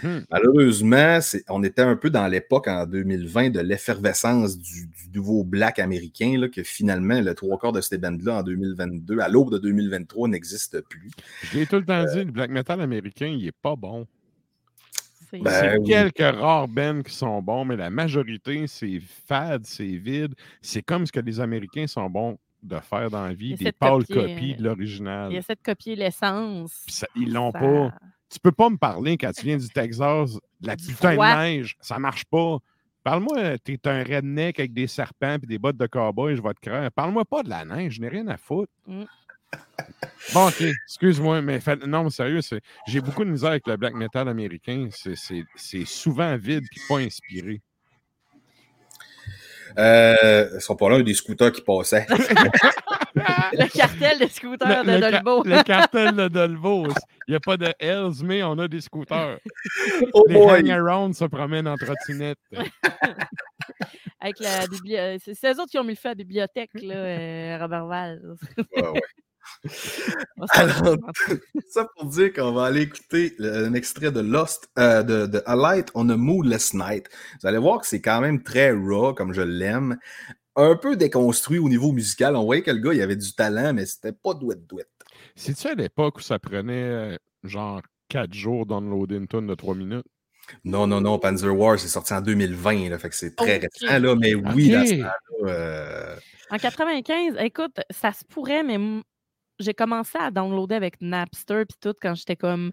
Mhm. 0.04 0.26
Malheureusement, 0.30 1.20
c'est- 1.22 1.44
on 1.50 1.64
était 1.64 1.82
un 1.82 1.96
peu 1.96 2.10
dans 2.10 2.28
l'époque 2.28 2.68
en 2.68 2.86
2020 2.86 3.50
de 3.50 3.60
l'effervescence 3.60 4.58
du, 4.58 4.88
du 4.88 5.18
nouveau 5.18 5.44
black 5.44 5.80
américain, 5.80 6.38
là, 6.38 6.48
que 6.48 6.64
finalement, 6.64 7.20
le 7.22 7.34
trois 7.34 7.58
quarts 7.58 7.72
de 7.72 7.82
ces 7.82 7.98
bandes-là 7.98 8.40
en 8.40 8.44
2022, 8.44 9.20
à 9.20 9.30
l'aube 9.30 9.52
de 9.52 9.58
2023, 9.58 10.28
n'existe 10.28 10.82
plus. 10.82 11.10
Je 11.44 11.60
l'ai 11.60 11.66
tout 11.66 11.78
le 11.78 11.86
temps 11.86 12.04
dit, 12.04 12.24
le 12.24 12.32
black 12.32 12.52
metal 12.52 12.82
américain, 12.82 13.28
il 13.28 13.48
est 13.48 13.52
pas 13.52 13.76
bon. 13.76 14.08
C'est- 15.44 15.62
Ben, 15.78 15.80
oui. 15.82 15.90
quelques 15.90 16.36
rares 16.38 16.68
bands 16.68 17.02
qui 17.04 17.14
sont 17.14 17.42
bons, 17.42 17.66
mais 17.66 17.76
la 17.76 17.90
majorité, 17.90 18.68
c'est 18.68 19.00
fade, 19.28 19.66
c'est 19.66 19.86
vide. 19.98 20.36
C'est 20.62 20.82
comme 20.82 21.06
ce 21.06 21.12
que 21.12 21.20
les 21.20 21.40
Américains 21.40 21.88
sont 21.88 22.10
bons 22.10 22.38
de 22.64 22.78
faire 22.80 23.10
dans 23.12 23.26
la 23.26 23.34
vie, 23.34 23.50
Ils 23.52 23.56
des 23.58 23.64
essaient 23.64 23.72
de 23.72 23.78
pâles 23.78 24.06
copier, 24.06 24.16
copies 24.36 24.56
de 24.56 24.64
l'original. 24.64 25.32
Il 25.32 25.38
essaie 25.38 25.56
de 25.56 25.62
copier 25.64 25.96
l'essence. 25.96 26.86
Ils 27.16 27.32
l'ont 27.32 27.52
Ça- 27.52 27.60
pas. 27.60 27.94
Tu 28.32 28.40
peux 28.40 28.52
pas 28.52 28.70
me 28.70 28.78
parler 28.78 29.18
quand 29.18 29.32
tu 29.32 29.46
viens 29.46 29.58
du 29.58 29.70
Texas, 29.70 30.34
de 30.60 30.68
la 30.68 30.76
Du 30.76 30.88
putain 30.88 31.14
froid. 31.14 31.32
de 31.36 31.38
neige, 31.40 31.76
ça 31.80 32.00
marche 32.00 32.26
pas. 32.26 32.58
Parle-moi, 33.04 33.60
t'es 33.60 33.80
un 33.88 34.04
redneck 34.04 34.60
avec 34.60 34.74
des 34.74 34.88
serpents 34.88 35.36
et 35.36 35.46
des 35.46 35.60
bottes 35.60 35.78
de 35.78 35.86
cowboy, 35.86 36.36
je 36.36 36.42
vais 36.42 36.54
te 36.56 36.60
craindre. 36.68 36.90
Parle-moi 36.90 37.24
pas 37.24 37.44
de 37.44 37.50
la 37.50 37.64
neige, 37.64 37.94
je 37.94 38.02
n'ai 38.02 38.10
rien 38.10 38.28
à 38.28 38.38
foutre. 38.38 38.72
Mm. 38.88 39.04
Bon, 40.34 40.48
ok, 40.48 40.62
excuse-moi, 40.62 41.42
mais 41.42 41.60
fait- 41.60 41.86
non, 41.86 42.06
mais 42.06 42.10
sérieux, 42.10 42.42
c'est- 42.42 42.62
j'ai 42.88 43.00
beaucoup 43.02 43.24
de 43.24 43.30
misère 43.30 43.52
avec 43.52 43.68
le 43.68 43.78
black 43.78 43.94
metal 43.94 44.28
américain. 44.28 44.88
C'est- 44.92 45.16
C'est 45.16 45.44
c'est 45.56 45.86
souvent 45.86 46.36
vide 46.38 46.64
et 46.64 46.80
pas 46.88 46.98
inspiré. 46.98 47.62
Euh, 49.78 50.50
ils 50.56 50.62
sont 50.62 50.76
pas 50.76 50.90
là, 50.90 50.96
il 50.96 51.00
y 51.00 51.02
a 51.02 51.04
des 51.04 51.14
scooters 51.14 51.52
qui 51.52 51.62
passaient. 51.62 52.06
Le 53.54 53.68
cartel 53.70 54.20
de 54.20 54.28
scooters 54.28 54.84
Le, 54.84 54.92
de 54.92 54.96
le 54.96 55.00
ca- 55.00 55.12
Dolbo. 55.22 55.44
le 55.46 55.64
cartel 55.64 56.16
de 56.16 56.28
Dolbo. 56.28 56.88
Il 57.28 57.32
n'y 57.32 57.36
a 57.36 57.40
pas 57.40 57.56
de 57.58 57.74
Hells, 57.80 58.24
mais 58.24 58.44
on 58.44 58.58
a 58.60 58.68
des 58.68 58.82
scooters. 58.82 59.40
Oh 60.14 60.26
Les 60.28 60.34
boy! 60.36 60.60
hang-arounds 60.70 61.14
se 61.18 61.24
promènent 61.26 61.68
en 61.68 61.78
trottinette. 61.78 62.38
Avec 64.20 64.40
la 64.40 64.68
bibliothèque. 64.68 65.22
C'est 65.24 65.34
c'est 65.34 65.54
eux 65.54 65.60
autres 65.62 65.72
qui 65.72 65.78
ont 65.80 65.84
mis 65.84 65.92
le 65.94 65.96
feu 65.96 66.10
à 66.10 66.12
la 66.12 66.16
bibliothèque, 66.16 66.72
là, 66.74 66.96
euh, 66.96 67.58
Robert 67.62 67.86
Val. 67.86 68.22
Ouais, 68.76 68.90
ouais. 68.90 69.02
Alors, 70.50 70.98
ça 71.70 71.88
pour 71.96 72.06
dire 72.06 72.34
qu'on 72.34 72.54
va 72.54 72.66
aller 72.66 72.82
écouter 72.82 73.36
un 73.40 73.74
extrait 73.74 74.12
de 74.12 74.20
Lost, 74.20 74.70
euh, 74.78 75.04
de, 75.04 75.26
de 75.26 75.42
A 75.46 75.56
Light 75.56 75.90
on 75.96 76.10
a 76.10 76.18
Moonless 76.18 76.74
Night. 76.74 77.10
Vous 77.42 77.48
allez 77.48 77.58
voir 77.58 77.82
que 77.82 77.88
c'est 77.88 78.02
quand 78.02 78.22
même 78.22 78.44
très 78.44 78.72
raw, 78.72 79.14
comme 79.14 79.34
je 79.34 79.42
l'aime. 79.42 79.98
Un 80.56 80.76
peu 80.76 80.96
déconstruit 80.96 81.60
au 81.60 81.68
niveau 81.68 81.92
musical. 81.92 82.36
On 82.36 82.46
voyait 82.46 82.64
que 82.64 82.72
le 82.72 82.80
gars, 82.80 82.94
il 82.94 83.02
avait 83.02 83.16
du 83.16 83.34
talent, 83.34 83.74
mais 83.74 83.86
c'était 83.86 84.14
pas 84.14 84.34
douette-douette. 84.34 84.90
C'est-tu 85.36 85.68
à 85.68 85.76
l'époque 85.76 86.18
où 86.18 86.22
ça 86.22 86.40
prenait 86.40 86.84
euh, 86.84 87.18
genre 87.44 87.82
4 88.10 88.34
jours 88.34 88.66
d'unloader 88.66 89.18
une 89.18 89.28
tonne 89.28 89.48
de 89.48 89.56
3 89.56 89.76
minutes? 89.76 90.06
Non, 90.64 90.88
non, 90.88 91.02
non, 91.02 91.20
Panzer 91.20 91.56
War, 91.56 91.80
c'est 91.80 91.88
sorti 91.88 92.14
en 92.14 92.22
2020, 92.22 92.90
là, 92.90 93.00
fait 93.00 93.10
que 93.10 93.16
c'est 93.16 93.36
très 93.36 93.58
récent, 93.58 94.00
là, 94.00 94.16
mais 94.16 94.36
oui, 94.36 94.70
dans 94.70 94.86
ce 94.86 94.92
temps-là, 94.92 95.16
euh, 95.46 96.16
En 96.52 96.58
95, 96.58 97.36
écoute, 97.40 97.80
ça 97.90 98.14
se 98.14 98.24
pourrait, 98.26 98.64
mais 98.64 98.78
j'ai 99.60 99.74
commencé 99.74 100.18
à 100.18 100.32
downloader 100.32 100.76
avec 100.76 101.02
Napster 101.02 101.64
puis 101.68 101.78
tout 101.80 101.94
quand 102.02 102.16
j'étais 102.16 102.36
comme 102.36 102.72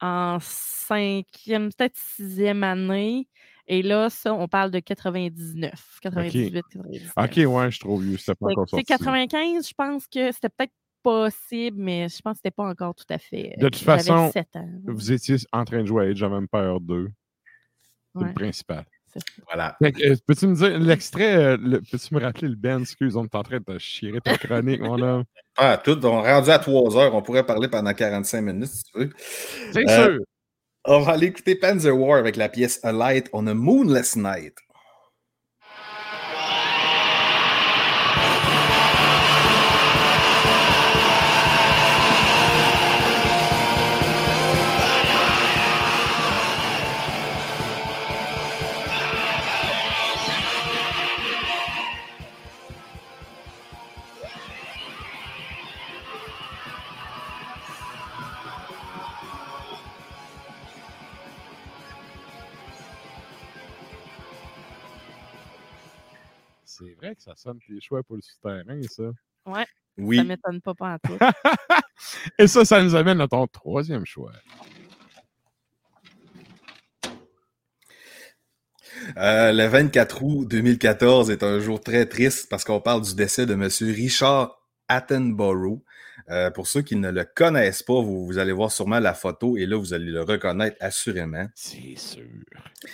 en 0.00 0.38
cinquième, 0.40 1.70
peut-être 1.72 1.96
sixième 1.96 2.62
année. 2.62 3.28
Et 3.66 3.82
là, 3.82 4.08
ça, 4.08 4.32
on 4.32 4.48
parle 4.48 4.70
de 4.70 4.78
99, 4.78 5.98
98, 6.00 6.62
99. 6.72 7.12
Ok, 7.16 7.36
ouais, 7.36 7.64
je 7.66 7.70
suis 7.70 7.80
trop 7.80 7.98
vieux, 7.98 8.16
c'était 8.16 8.34
pas 8.34 8.46
encore 8.46 8.66
tu 8.66 8.76
sais, 8.76 8.84
sorti. 8.86 9.04
95, 9.04 9.68
je 9.68 9.74
pense 9.74 10.06
que 10.06 10.32
c'était 10.32 10.48
peut-être 10.48 10.72
possible, 11.02 11.76
mais 11.78 12.08
je 12.08 12.20
pense 12.22 12.34
que 12.34 12.38
c'était 12.38 12.50
pas 12.50 12.64
encore 12.64 12.94
tout 12.94 13.04
à 13.10 13.18
fait. 13.18 13.54
De 13.58 13.66
euh, 13.66 13.70
toute 13.70 13.84
j'avais 13.84 14.02
façon, 14.02 14.30
7 14.32 14.56
ans. 14.56 14.68
Vous 14.86 15.12
étiez 15.12 15.36
en 15.52 15.64
train 15.64 15.82
de 15.82 15.86
jouer 15.86 16.06
à 16.06 16.08
Age 16.10 16.22
of 16.22 16.32
Empire 16.32 16.80
2. 16.80 17.08
C'est 18.14 18.20
Ouais, 18.20 18.28
le 18.28 18.34
principal. 18.34 18.84
Voilà. 19.46 19.76
Euh, 19.82 20.16
Peux-tu 20.26 20.46
me 20.46 20.54
dire, 20.54 20.78
l'extrait, 20.78 21.36
euh, 21.36 21.56
le- 21.60 21.80
peux-tu 21.80 22.14
me 22.14 22.20
rappeler 22.20 22.48
le 22.48 22.56
Ben? 22.56 22.80
Excuse, 22.82 23.16
on 23.16 23.24
est 23.24 23.34
en 23.34 23.42
train 23.42 23.58
de 23.66 23.78
chier 23.78 24.12
ta 24.22 24.36
chronique, 24.38 24.80
mon 24.80 25.00
homme. 25.00 25.24
Ah, 25.56 25.80
tout, 25.82 25.98
on 26.04 26.24
est 26.24 26.32
rendu 26.32 26.50
à 26.50 26.58
3 26.58 26.96
heures, 26.96 27.14
on 27.14 27.22
pourrait 27.22 27.44
parler 27.46 27.68
pendant 27.68 27.92
45 27.92 28.40
minutes, 28.42 28.70
si 28.70 28.84
tu 28.84 28.98
veux. 28.98 29.10
C'est 29.72 29.88
Euh, 29.88 30.04
sûr. 30.14 30.18
On 30.84 31.00
va 31.00 31.12
aller 31.12 31.26
écouter 31.26 31.54
Panzer 31.54 31.90
War 31.90 32.18
avec 32.18 32.36
la 32.36 32.48
pièce 32.48 32.80
A 32.82 32.92
Light 32.92 33.28
on 33.32 33.46
a 33.46 33.54
Moonless 33.54 34.16
Night. 34.16 34.54
Que 67.18 67.22
ça 67.24 67.34
sonne 67.36 67.58
tes 67.66 67.80
choix 67.80 68.02
pour 68.02 68.16
le 68.16 68.22
souterrain, 68.22 68.80
ça. 68.88 69.02
Ouais, 69.46 69.66
Oui. 69.98 70.16
ça 70.16 70.24
m'étonne 70.24 70.60
pas 70.60 70.74
pas 70.74 70.94
en 70.94 70.98
tout. 70.98 71.18
Et 72.38 72.46
ça, 72.46 72.64
ça 72.64 72.82
nous 72.82 72.94
amène 72.94 73.20
à 73.20 73.28
ton 73.28 73.46
troisième 73.46 74.06
choix. 74.06 74.32
Euh, 79.16 79.52
le 79.52 79.66
24 79.66 80.22
août 80.22 80.44
2014 80.48 81.30
est 81.30 81.42
un 81.42 81.60
jour 81.60 81.80
très 81.80 82.06
triste 82.06 82.48
parce 82.48 82.64
qu'on 82.64 82.80
parle 82.80 83.02
du 83.02 83.14
décès 83.14 83.46
de 83.46 83.54
M. 83.54 83.68
Richard 83.94 84.58
Attenborough. 84.88 85.82
Euh, 86.30 86.50
pour 86.50 86.66
ceux 86.66 86.82
qui 86.82 86.96
ne 86.96 87.10
le 87.10 87.24
connaissent 87.24 87.82
pas, 87.82 88.00
vous, 88.02 88.26
vous 88.26 88.38
allez 88.38 88.52
voir 88.52 88.70
sûrement 88.70 89.00
la 89.00 89.14
photo 89.14 89.56
et 89.56 89.64
là, 89.64 89.78
vous 89.78 89.94
allez 89.94 90.10
le 90.10 90.22
reconnaître 90.22 90.76
assurément. 90.80 91.46
C'est 91.54 91.96
sûr. 91.96 92.24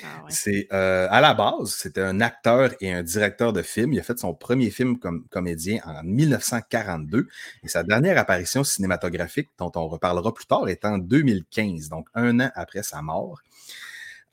Ah 0.05 0.23
ouais. 0.23 0.31
C'est 0.31 0.69
euh, 0.73 1.09
à 1.11 1.21
la 1.21 1.35
base, 1.35 1.71
c'était 1.71 2.01
un 2.01 2.21
acteur 2.21 2.75
et 2.81 2.93
un 2.93 3.03
directeur 3.03 3.53
de 3.53 3.63
film. 3.63 3.93
Il 3.93 3.99
a 3.99 4.03
fait 4.05 4.19
son 4.19 4.35
premier 4.35 4.71
film 4.71 4.99
comme 4.99 5.27
comédien 5.31 5.81
en 5.85 6.05
1942 6.05 7.27
et 7.65 7.69
sa 7.69 7.83
dernière 7.83 8.19
apparition 8.19 8.63
cinématographique, 8.63 9.51
dont 9.59 9.73
on 9.75 9.89
reparlera 9.89 10.33
plus 10.33 10.47
tard, 10.47 10.69
est 10.69 10.85
en 10.85 10.99
2015, 10.99 11.89
donc 11.89 12.07
un 12.15 12.39
an 12.39 12.51
après 12.55 12.85
sa 12.85 13.03
mort. 13.03 13.41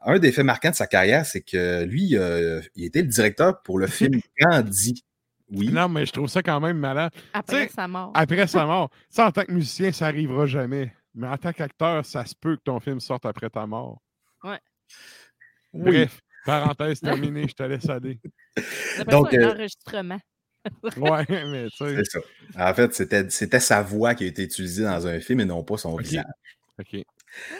Un 0.04 0.20
des 0.20 0.32
faits 0.32 0.46
marquants 0.46 0.72
de 0.72 0.76
sa 0.76 0.88
carrière, 0.88 1.26
c'est 1.26 1.42
que 1.42 1.84
lui, 1.84 2.18
euh, 2.18 2.62
il 2.76 2.86
était 2.86 3.02
le 3.02 3.08
directeur 3.08 3.62
pour 3.62 3.80
le 3.80 3.88
film 3.88 4.20
Gandhi. 4.40 5.04
Oui. 5.52 5.70
Non, 5.70 5.90
mais 5.90 6.06
je 6.06 6.14
trouve 6.14 6.28
ça 6.28 6.42
quand 6.42 6.60
même 6.60 6.78
malade. 6.78 7.12
Après 7.34 7.68
sa 7.68 7.88
mort. 7.88 8.12
Après 8.14 8.48
sa 8.48 8.66
mort. 8.66 8.90
Ça, 9.10 9.28
en 9.28 9.32
tant 9.32 9.44
que 9.44 9.52
musicien, 9.52 9.92
ça 9.92 10.08
arrivera 10.08 10.46
jamais. 10.46 10.94
Mais 11.14 11.28
en 11.28 11.38
tant 11.38 11.52
qu'acteur, 11.52 12.06
ça 12.06 12.26
se 12.26 12.34
peut 12.34 12.56
que 12.56 12.62
ton 12.64 12.80
film 12.80 13.00
sorte 13.00 13.26
après 13.26 13.50
ta 13.50 13.68
mort. 13.68 14.02
Oui. 14.44 14.56
Bref, 15.74 16.22
parenthèse 16.46 17.00
terminée, 17.00 17.48
je 17.48 17.54
te 17.54 17.64
laisse 17.64 17.88
aller. 17.90 18.20
Donc, 19.10 19.32
ça, 19.32 19.38
un 19.38 19.42
euh, 19.42 19.52
enregistrement. 19.52 20.20
Ouais, 20.98 21.26
mais 21.30 21.70
tu 21.70 21.78
sais. 21.78 21.96
C'est 21.98 22.06
ça. 22.06 22.20
En 22.56 22.74
fait, 22.76 22.94
c'était 22.94 23.28
c'était 23.32 23.60
sa 23.60 23.82
voix 23.82 24.14
qui 24.14 24.26
a 24.26 24.28
été 24.28 24.44
utilisée 24.44 24.84
dans 24.84 25.08
un 25.08 25.20
film 25.20 25.40
et 25.40 25.46
non 25.46 25.64
pas 25.64 25.78
son 25.78 25.94
Ok. 25.94 26.04
visage. 26.04 26.26
OK. 26.80 27.04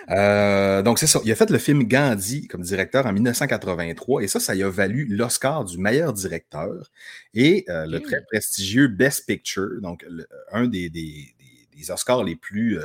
Euh, 0.10 0.82
donc, 0.82 1.00
c'est 1.00 1.08
ça. 1.08 1.20
Il 1.24 1.32
a 1.32 1.36
fait 1.36 1.50
le 1.50 1.58
film 1.58 1.84
Gandhi 1.88 2.48
comme 2.48 2.62
directeur 2.62 3.06
en 3.06 3.14
1983 3.14 4.22
et 4.24 4.28
ça, 4.28 4.40
ça 4.40 4.54
lui 4.56 4.64
a 4.64 4.70
valu 4.70 5.06
l'Oscar 5.06 5.64
du 5.66 5.78
meilleur 5.78 6.14
directeur 6.14 6.92
et 7.34 7.66
euh, 7.70 7.86
le 7.86 8.00
très 8.02 8.24
prestigieux 8.26 8.88
Best 8.88 9.26
Picture, 9.28 9.80
donc 9.82 10.04
le- 10.10 10.28
un 10.52 10.68
des, 10.68 10.90
des- 10.90 11.34
des- 11.40 11.78
des 11.78 11.92
Oscars 11.92 12.24
les 12.24 12.36
plus, 12.36 12.78
euh, 12.80 12.84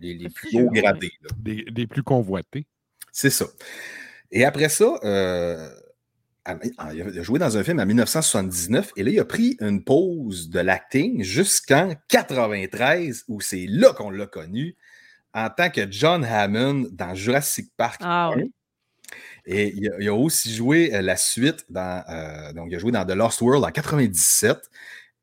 les, 0.00 0.14
les 0.14 0.28
plus 0.28 0.48
Prestigieux, 0.50 0.64
haut 0.66 0.70
gradés. 0.70 1.12
là. 1.22 1.28
Des, 1.38 1.64
des 1.70 1.86
plus 1.86 2.02
convoités. 2.02 2.66
C'est 3.12 3.30
ça. 3.30 3.46
Et 4.30 4.44
après 4.44 4.68
ça, 4.70 4.98
euh, 5.04 5.68
à- 6.44 6.58
il 6.94 7.18
a 7.18 7.22
joué 7.22 7.38
dans 7.38 7.56
un 7.56 7.62
film 7.62 7.78
en 7.78 7.86
1979 7.86 8.90
et 8.96 9.02
là, 9.04 9.10
il 9.10 9.20
a 9.20 9.24
pris 9.24 9.56
une 9.60 9.84
pause 9.84 10.48
de 10.50 10.58
l'acting 10.60 11.22
jusqu'en 11.22 11.94
93 12.08 13.24
où 13.28 13.40
c'est 13.40 13.66
là 13.68 13.92
qu'on 13.92 14.10
l'a 14.10 14.26
connu 14.26 14.74
en 15.34 15.48
tant 15.50 15.70
que 15.70 15.90
John 15.90 16.24
Hammond 16.24 16.88
dans 16.92 17.14
Jurassic 17.14 17.70
Park. 17.76 18.00
Ah 18.04 18.30
1. 18.34 18.36
oui. 18.36 18.52
Et 19.44 19.72
il 19.76 19.88
a, 19.90 19.92
il 20.00 20.08
a 20.08 20.14
aussi 20.14 20.54
joué 20.54 20.94
euh, 20.94 21.02
la 21.02 21.16
suite 21.16 21.64
dans. 21.68 22.04
euh, 22.08 22.52
donc, 22.52 22.68
il 22.70 22.76
a 22.76 22.78
joué 22.78 22.92
dans 22.92 23.04
The 23.04 23.10
Lost 23.10 23.40
World 23.40 23.64
en 23.64 23.70
97. 23.70 24.58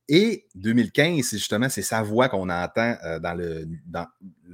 Et 0.09 0.47
2015, 0.55 1.23
c'est 1.23 1.37
justement 1.37 1.69
c'est 1.69 1.81
sa 1.83 2.01
voix 2.01 2.29
qu'on 2.29 2.49
entend 2.49 2.97
euh, 3.05 3.19
dans, 3.19 3.33
le, 3.35 3.65
dans 3.85 4.07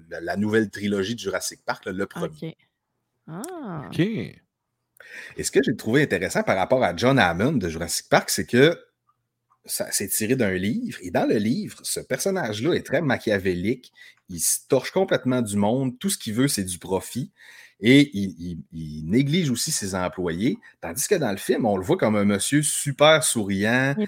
la- 0.09 0.21
la 0.21 0.35
nouvelle 0.37 0.69
trilogie 0.69 1.15
de 1.15 1.19
Jurassic 1.19 1.63
Park, 1.65 1.85
là, 1.85 1.93
le 1.93 2.05
premier. 2.05 2.27
OK. 2.49 2.55
Ah. 3.27 3.83
OK. 3.87 3.99
Et 3.99 5.43
ce 5.43 5.51
que 5.51 5.61
j'ai 5.63 5.75
trouvé 5.75 6.03
intéressant 6.03 6.43
par 6.43 6.57
rapport 6.57 6.83
à 6.83 6.95
John 6.95 7.17
Hammond 7.19 7.53
de 7.53 7.69
Jurassic 7.69 8.07
Park, 8.09 8.29
c'est 8.29 8.45
que 8.45 8.77
ça 9.65 9.91
s'est 9.91 10.07
tiré 10.09 10.35
d'un 10.35 10.53
livre. 10.53 10.97
Et 11.01 11.11
dans 11.11 11.27
le 11.27 11.37
livre, 11.37 11.77
ce 11.83 11.99
personnage-là 11.99 12.73
est 12.73 12.85
très 12.85 13.01
machiavélique. 13.01 13.91
Il 14.29 14.39
se 14.39 14.59
torche 14.67 14.91
complètement 14.91 15.41
du 15.41 15.55
monde. 15.57 15.97
Tout 15.99 16.09
ce 16.09 16.17
qu'il 16.17 16.33
veut, 16.33 16.47
c'est 16.47 16.63
du 16.63 16.77
profit. 16.79 17.31
Et 17.81 18.09
il, 18.17 18.35
il- 18.39 18.57
il 18.71 19.03
néglige 19.05 19.49
aussi 19.49 19.69
ses 19.71 19.95
employés. 19.95 20.57
Tandis 20.79 21.07
que 21.09 21.15
dans 21.15 21.31
le 21.31 21.37
film, 21.37 21.65
on 21.65 21.75
le 21.77 21.83
voit 21.83 21.97
comme 21.97 22.15
un 22.15 22.23
monsieur 22.23 22.61
super 22.61 23.21
souriant. 23.23 23.93
Les 23.97 24.07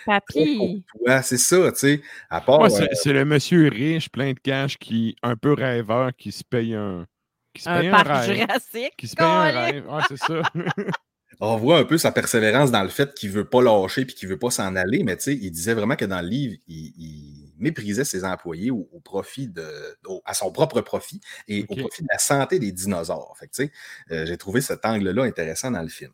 courtois. 0.57 1.21
C'est 1.21 1.37
ça, 1.37 1.71
tu 1.73 1.77
sais. 1.79 2.01
À 2.29 2.39
part. 2.39 2.61
Ouais, 2.61 2.71
euh, 2.73 2.77
c'est, 2.77 2.95
c'est 2.95 3.13
le 3.13 3.25
monsieur 3.25 3.67
riche, 3.67 4.09
plein 4.09 4.31
de 4.31 4.39
cash, 4.39 4.77
qui 4.77 5.15
un 5.21 5.35
peu 5.35 5.51
rêveur, 5.53 6.11
qui 6.17 6.31
se 6.31 6.43
paye 6.45 6.75
un. 6.75 7.05
Qui 7.53 7.63
se 7.63 7.69
paye 7.69 7.87
Un 7.87 7.93
un, 7.93 8.03
parc 8.03 8.25
rêve. 8.25 8.35
jurassique. 8.37 8.93
Qui 8.97 9.07
se 9.07 9.15
paye 9.15 9.25
un 9.25 9.43
rêve. 9.51 9.85
Ouais, 9.89 10.01
c'est 10.07 10.17
ça. 10.17 10.41
on 11.39 11.55
voit 11.57 11.77
un 11.79 11.83
peu 11.85 11.97
sa 11.97 12.11
persévérance 12.11 12.71
dans 12.71 12.83
le 12.83 12.89
fait 12.89 13.13
qu'il 13.13 13.29
veut 13.31 13.45
pas 13.45 13.61
lâcher 13.61 14.05
puis 14.05 14.15
qu'il 14.15 14.27
veut 14.29 14.39
pas 14.39 14.49
s'en 14.49 14.75
aller, 14.75 15.03
mais 15.03 15.15
tu 15.17 15.23
sais, 15.23 15.35
il 15.35 15.51
disait 15.51 15.73
vraiment 15.73 15.95
que 15.95 16.05
dans 16.05 16.21
le 16.21 16.27
livre, 16.27 16.55
il, 16.67 16.93
il 16.97 17.53
méprisait 17.59 18.05
ses 18.05 18.23
employés 18.23 18.71
au, 18.71 18.87
au 18.91 18.99
profit 18.99 19.47
de, 19.47 19.65
au- 20.05 20.21
à 20.25 20.33
son 20.33 20.51
propre 20.51 20.81
profit 20.81 21.19
et 21.47 21.65
au 21.69 21.75
profit 21.75 22.01
de 22.03 22.07
la 22.11 22.17
santé 22.19 22.59
des 22.59 22.71
dinosaures. 22.71 23.35
Fait 23.39 23.47
que, 23.47 23.51
tu 23.53 23.63
sais, 23.65 23.71
euh, 24.11 24.25
j'ai 24.25 24.37
trouvé 24.37 24.61
cet 24.61 24.85
angle-là 24.85 25.23
intéressant 25.23 25.71
dans 25.71 25.81
le 25.81 25.89
film. 25.89 26.11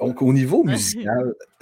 Donc, 0.00 0.22
au 0.22 0.32
niveau 0.32 0.62
musical, 0.64 1.34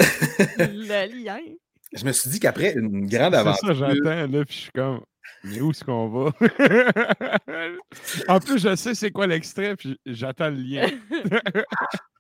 Le 0.58 1.24
lien. 1.24 1.38
je 1.92 2.04
me 2.04 2.12
suis 2.12 2.28
dit 2.30 2.40
qu'après 2.40 2.74
une 2.74 3.06
grande 3.06 3.32
c'est 3.32 3.38
aventure, 3.40 3.68
ça, 3.68 3.74
j'attends, 3.74 4.26
là, 4.30 4.44
puis 4.44 4.56
je 4.56 4.60
suis 4.62 4.72
comme. 4.72 5.00
Mais 5.44 5.60
où 5.60 5.70
est-ce 5.70 5.84
qu'on 5.84 6.08
va? 6.08 6.32
en 8.28 8.40
plus, 8.40 8.58
je 8.58 8.74
sais 8.76 8.94
c'est 8.94 9.10
quoi 9.10 9.26
l'extrait, 9.26 9.76
puis 9.76 9.98
j'attends 10.06 10.50
le 10.50 10.56
lien. 10.56 10.86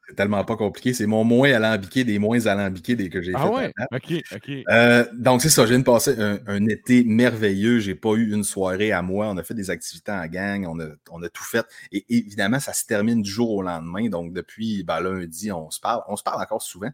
C'est 0.08 0.14
tellement 0.14 0.44
pas 0.44 0.54
compliqué. 0.56 0.94
C'est 0.94 1.06
mon 1.06 1.24
moins 1.24 1.52
alambiqué 1.52 2.04
des 2.04 2.20
moins 2.20 2.46
alambiqués 2.46 2.94
des 2.94 3.10
que 3.10 3.20
j'ai 3.20 3.32
Ah 3.34 3.48
fait. 3.48 3.48
ouais? 3.48 3.72
OK, 3.92 4.12
OK. 4.36 4.50
Euh, 4.70 5.04
donc, 5.14 5.42
c'est 5.42 5.48
ça. 5.48 5.64
Je 5.64 5.70
viens 5.70 5.80
de 5.80 5.84
passer 5.84 6.14
un, 6.20 6.38
un 6.46 6.64
été 6.68 7.02
merveilleux. 7.02 7.80
J'ai 7.80 7.96
pas 7.96 8.12
eu 8.12 8.32
une 8.32 8.44
soirée 8.44 8.92
à 8.92 9.02
moi. 9.02 9.26
On 9.26 9.36
a 9.36 9.42
fait 9.42 9.54
des 9.54 9.68
activités 9.68 10.12
en 10.12 10.24
gang. 10.26 10.64
On 10.68 10.78
a, 10.78 10.86
on 11.10 11.20
a 11.24 11.28
tout 11.28 11.42
fait. 11.42 11.66
Et 11.90 12.04
évidemment, 12.08 12.60
ça 12.60 12.72
se 12.72 12.86
termine 12.86 13.20
du 13.20 13.28
jour 13.28 13.50
au 13.50 13.62
lendemain. 13.62 14.08
Donc, 14.08 14.32
depuis 14.32 14.84
ben, 14.84 15.00
lundi, 15.00 15.50
on 15.50 15.72
se 15.72 15.80
parle. 15.80 16.02
On 16.06 16.14
se 16.14 16.22
parle 16.22 16.40
encore 16.40 16.62
souvent 16.62 16.90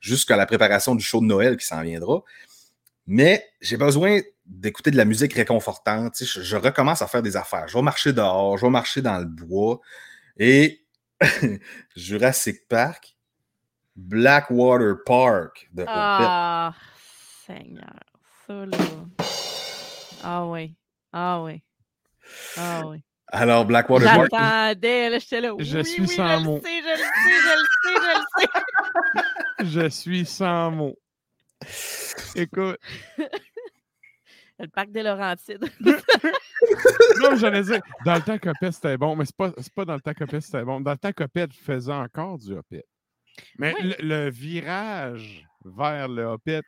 jusqu'à 0.00 0.36
la 0.36 0.44
préparation 0.44 0.96
du 0.96 1.04
show 1.04 1.20
de 1.20 1.26
Noël 1.26 1.56
qui 1.58 1.64
s'en 1.64 1.82
viendra. 1.82 2.24
Mais 3.10 3.42
j'ai 3.62 3.78
besoin 3.78 4.20
d'écouter 4.44 4.90
de 4.90 4.98
la 4.98 5.06
musique 5.06 5.32
réconfortante. 5.32 6.12
Tu 6.14 6.26
sais, 6.26 6.40
je, 6.40 6.44
je 6.44 6.56
recommence 6.56 7.00
à 7.00 7.06
faire 7.06 7.22
des 7.22 7.38
affaires. 7.38 7.66
Je 7.66 7.72
vais 7.76 7.82
marcher 7.82 8.12
dehors, 8.12 8.58
je 8.58 8.66
vais 8.66 8.70
marcher 8.70 9.00
dans 9.00 9.18
le 9.18 9.24
bois. 9.24 9.80
Et 10.36 10.84
Jurassic 11.96 12.68
Park, 12.68 13.16
Blackwater 13.96 14.96
Park 15.06 15.68
de. 15.72 15.86
Ah, 15.88 16.74
Seigneur. 17.46 17.98
Ça, 18.46 18.66
là. 18.66 18.76
Ah 20.22 20.46
oui. 20.46 20.74
Ah 21.10 21.42
oui. 21.42 21.62
Ah 22.58 22.82
oui. 22.86 23.02
Alors, 23.28 23.64
Blackwater 23.64 24.06
Park. 24.06 24.28
J'attendais, 24.30 25.08
là, 25.10 25.18
j'étais 25.18 25.40
là. 25.40 25.52
Je 25.58 25.78
oui, 25.78 25.84
suis 25.86 26.02
oui, 26.02 26.08
sans 26.08 26.40
je 26.40 26.44
mots. 26.44 26.60
le 26.62 26.62
sais, 26.62 26.82
je 26.82 26.90
le 26.90 26.96
sais, 26.98 27.40
je 27.42 27.56
le 27.56 27.66
sais, 27.82 27.94
je 28.02 28.18
le 28.18 28.24
sais. 28.42 28.48
Je 29.82 29.88
suis 29.88 30.24
sans 30.24 30.70
mots. 30.70 30.96
Écoute, 32.34 32.78
Le 34.60 34.66
parc 34.66 34.90
des 34.90 35.04
Laurentides. 35.04 35.64
non, 37.20 37.36
j'allais 37.36 37.62
dire, 37.62 37.80
dans 38.04 38.14
le 38.16 38.22
temps 38.22 38.38
qu'Opet, 38.38 38.72
c'était 38.72 38.96
bon, 38.96 39.14
mais 39.14 39.24
c'est 39.24 39.36
pas, 39.36 39.52
pas 39.74 39.84
dans 39.84 39.94
le 39.94 40.00
temps 40.00 40.12
qu'Opet, 40.14 40.40
c'était 40.40 40.64
bon. 40.64 40.80
Dans 40.80 40.90
le 40.90 40.96
temps 40.98 41.12
qu'Opet 41.12 41.46
faisait 41.52 41.92
encore 41.92 42.38
du 42.38 42.54
Opet. 42.54 42.84
Mais 43.56 43.72
Oui. 43.80 43.94
le, 44.00 44.24
le 44.24 44.30
virage 44.30 45.46
vers 45.64 46.08
le 46.08 46.24
Opet, 46.24 46.62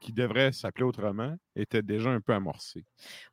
qui 0.00 0.12
devrait 0.12 0.50
s'appeler 0.50 0.84
autrement, 0.84 1.36
était 1.54 1.82
déjà 1.82 2.10
un 2.10 2.20
peu 2.20 2.32
amorcé. 2.32 2.84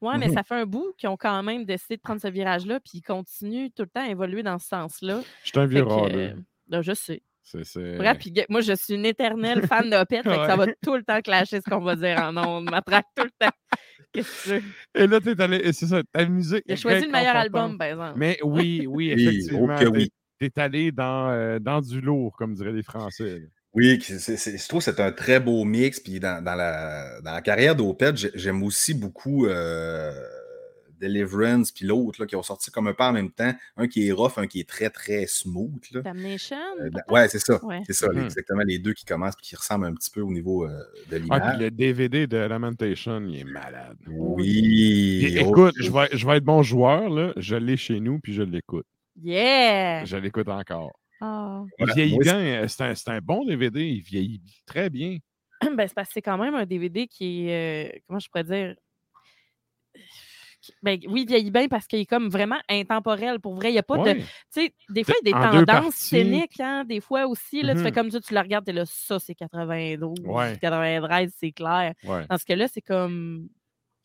Ouais, 0.01 0.17
mais 0.19 0.29
ça 0.31 0.43
fait 0.43 0.55
un 0.55 0.65
bout 0.67 0.93
qu'ils 0.99 1.09
ont 1.09 1.17
quand 1.17 1.41
même 1.41 1.65
décidé 1.65 1.97
de 1.97 2.01
prendre 2.01 2.21
ce 2.21 2.27
virage-là, 2.27 2.79
puis 2.79 2.99
ils 2.99 3.01
continuent 3.01 3.69
tout 3.75 3.83
le 3.83 3.89
temps 3.89 4.01
à 4.05 4.09
évoluer 4.09 4.43
dans 4.43 4.59
ce 4.59 4.67
sens-là. 4.67 5.21
Je 5.43 5.49
suis 5.49 5.59
un 5.59 5.65
vieux 5.65 5.83
que, 5.83 5.89
râleux. 5.89 6.19
euh, 6.19 6.35
là, 6.69 6.81
je 6.83 6.93
sais. 6.93 7.23
C'est, 7.47 7.63
c'est... 7.63 7.97
Bref, 7.97 8.17
puis 8.19 8.33
moi, 8.49 8.61
je 8.61 8.73
suis 8.73 8.95
une 8.95 9.05
éternelle 9.05 9.65
fan 9.67 9.87
de 9.87 10.03
que 10.03 10.23
ça 10.23 10.55
va 10.55 10.65
tout 10.83 10.95
le 10.95 11.03
temps 11.03 11.21
clasher 11.21 11.61
ce 11.63 11.69
qu'on 11.69 11.79
va 11.79 11.95
dire 11.95 12.17
en 12.19 12.35
ondes. 12.37 12.69
M'attraque 12.71 13.05
tout 13.15 13.23
le 13.23 13.29
temps. 13.39 13.53
Qu'est-ce 14.11 14.43
que 14.43 14.43
tu 14.43 14.49
veux? 14.95 15.03
Et 15.03 15.07
là, 15.07 15.19
t'es 15.21 15.39
allé, 15.39 15.71
c'est 15.73 15.85
ça, 15.85 16.01
ta 16.11 16.25
musique. 16.25 16.63
Est 16.67 16.75
choisi 16.75 17.05
le 17.05 17.11
meilleur 17.11 17.35
album, 17.35 17.77
par 17.77 17.87
exemple. 17.87 18.13
Mais 18.17 18.39
oui, 18.43 18.85
oui, 18.87 18.87
Oui, 18.87 19.11
effectivement. 19.11 19.59
oh 19.61 19.67
que 19.79 19.83
t'es- 19.83 19.87
oui. 19.87 20.11
T'es 20.39 20.51
allé 20.59 20.91
dans, 20.91 21.29
euh, 21.29 21.59
dans 21.59 21.79
du 21.81 22.01
lourd, 22.01 22.35
comme 22.35 22.55
diraient 22.55 22.73
les 22.73 22.83
Français. 22.83 23.39
là. 23.39 23.45
Oui, 23.73 23.99
c'est- 24.01 24.37
c'est- 24.37 24.57
je 24.57 24.67
trouve 24.67 24.79
que 24.83 24.85
c'est 24.91 24.99
un 25.01 25.11
très 25.11 25.39
beau 25.39 25.63
mix. 25.65 25.99
Puis 25.99 26.19
dans, 26.19 26.43
dans 26.43 26.55
la, 26.55 27.21
dans 27.21 27.33
la 27.33 27.41
carrière 27.41 27.75
d'Opeth, 27.75 28.17
j'ai- 28.17 28.31
j'aime 28.33 28.63
aussi 28.63 28.93
beaucoup 28.93 29.45
euh, 29.47 30.11
Deliverance, 30.99 31.71
puis 31.71 31.85
l'autre, 31.85 32.21
là, 32.21 32.25
qui 32.27 32.35
ont 32.35 32.43
sorti 32.43 32.71
comme 32.71 32.87
un 32.87 32.93
peu 32.93 33.03
en 33.03 33.11
même 33.13 33.31
temps. 33.31 33.53
Un 33.77 33.87
qui 33.87 34.07
est 34.07 34.11
rough, 34.11 34.37
un 34.37 34.47
qui 34.47 34.59
est 34.59 34.67
très, 34.69 34.89
très 34.89 35.25
smooth. 35.27 35.91
Là. 35.91 36.01
Damnation? 36.01 36.55
Euh, 36.81 36.89
ouais, 37.09 37.27
c'est 37.29 37.39
ça. 37.39 37.63
Ouais. 37.65 37.81
C'est 37.85 37.93
ça, 37.93 38.09
Mhm. 38.11 38.25
exactement. 38.25 38.61
Les 38.65 38.79
deux 38.79 38.93
qui 38.93 39.05
commencent 39.05 39.35
puis 39.35 39.47
qui 39.47 39.55
ressemblent 39.55 39.85
un 39.85 39.93
petit 39.93 40.09
peu 40.11 40.21
au 40.21 40.31
niveau 40.31 40.65
euh, 40.65 40.79
de 41.09 41.15
Ah, 41.15 41.19
l'image. 41.19 41.41
puis 41.55 41.63
le 41.65 41.71
DVD 41.71 42.27
de 42.27 42.37
Lamentation, 42.37 43.21
il 43.27 43.39
est 43.39 43.43
malade. 43.43 43.97
Oui. 44.07 45.25
Et 45.35 45.43
oh, 45.43 45.49
écoute, 45.49 45.75
je 45.79 45.91
vais, 45.91 46.07
je 46.11 46.25
vais 46.27 46.37
être 46.37 46.43
bon 46.45 46.61
joueur, 46.63 47.09
là. 47.09 47.33
Je 47.37 47.55
l'ai 47.55 47.77
chez 47.77 47.99
nous, 47.99 48.19
puis 48.19 48.33
je 48.33 48.41
l'écoute. 48.43 48.85
Yeah! 49.21 50.03
Je 50.05 50.17
l'écoute 50.17 50.49
encore. 50.49 50.91
Ah. 51.21 51.63
Il 51.65 51.71
Voilà, 51.79 51.93
vieillit 51.93 52.17
bien. 52.19 52.37
euh, 52.37 52.67
C'est 52.67 52.83
un, 52.83 52.95
c'est 52.95 53.09
un 53.09 53.19
bon 53.19 53.45
DVD. 53.45 53.81
Il 53.87 54.01
vieillit 54.01 54.41
très 54.65 54.89
bien. 54.89 55.17
Ben, 55.61 55.87
c'est 55.87 55.93
parce 55.95 56.09
que 56.09 56.13
c'est 56.15 56.21
quand 56.21 56.37
même 56.37 56.53
un 56.53 56.65
DVD 56.65 57.07
qui 57.07 57.47
est. 57.47 57.93
euh, 57.95 57.99
comment 58.07 58.19
je 58.19 58.27
pourrais 58.29 58.43
dire? 58.43 58.75
Ben, 60.83 60.99
oui, 61.07 61.21
il 61.23 61.27
vieillit 61.27 61.51
bien 61.51 61.67
parce 61.67 61.87
qu'il 61.87 61.99
est 61.99 62.05
comme 62.05 62.29
vraiment 62.29 62.59
intemporel. 62.69 63.39
Pour 63.39 63.55
vrai, 63.55 63.69
il 63.69 63.73
n'y 63.73 63.79
a 63.79 63.83
pas 63.83 63.97
de. 63.97 64.13
Tu 64.19 64.25
sais, 64.49 64.73
des 64.89 65.03
fois, 65.03 65.15
il 65.23 65.29
y 65.29 65.33
a 65.33 65.49
des 65.51 65.65
tendances 65.65 65.95
scéniques, 65.95 66.59
hein, 66.59 66.83
des 66.85 66.99
fois 67.01 67.27
aussi. 67.27 67.61
Là, 67.61 67.73
Tu 67.73 67.79
fais 67.81 67.89
Mhm. 67.89 67.95
comme 67.95 68.11
ça, 68.11 68.19
tu 68.21 68.33
le 68.33 68.39
regardes, 68.39 68.67
et 68.69 68.73
là, 68.73 68.83
ça, 68.85 69.19
c'est 69.19 69.35
92, 69.35 70.19
Ouais. 70.25 70.57
93, 70.61 71.31
c'est 71.37 71.51
clair. 71.51 71.93
ouais. 72.03 72.25
Dans 72.29 72.37
ce 72.37 72.45
cas-là, 72.45 72.67
c'est 72.67 72.81
comme. 72.81 73.47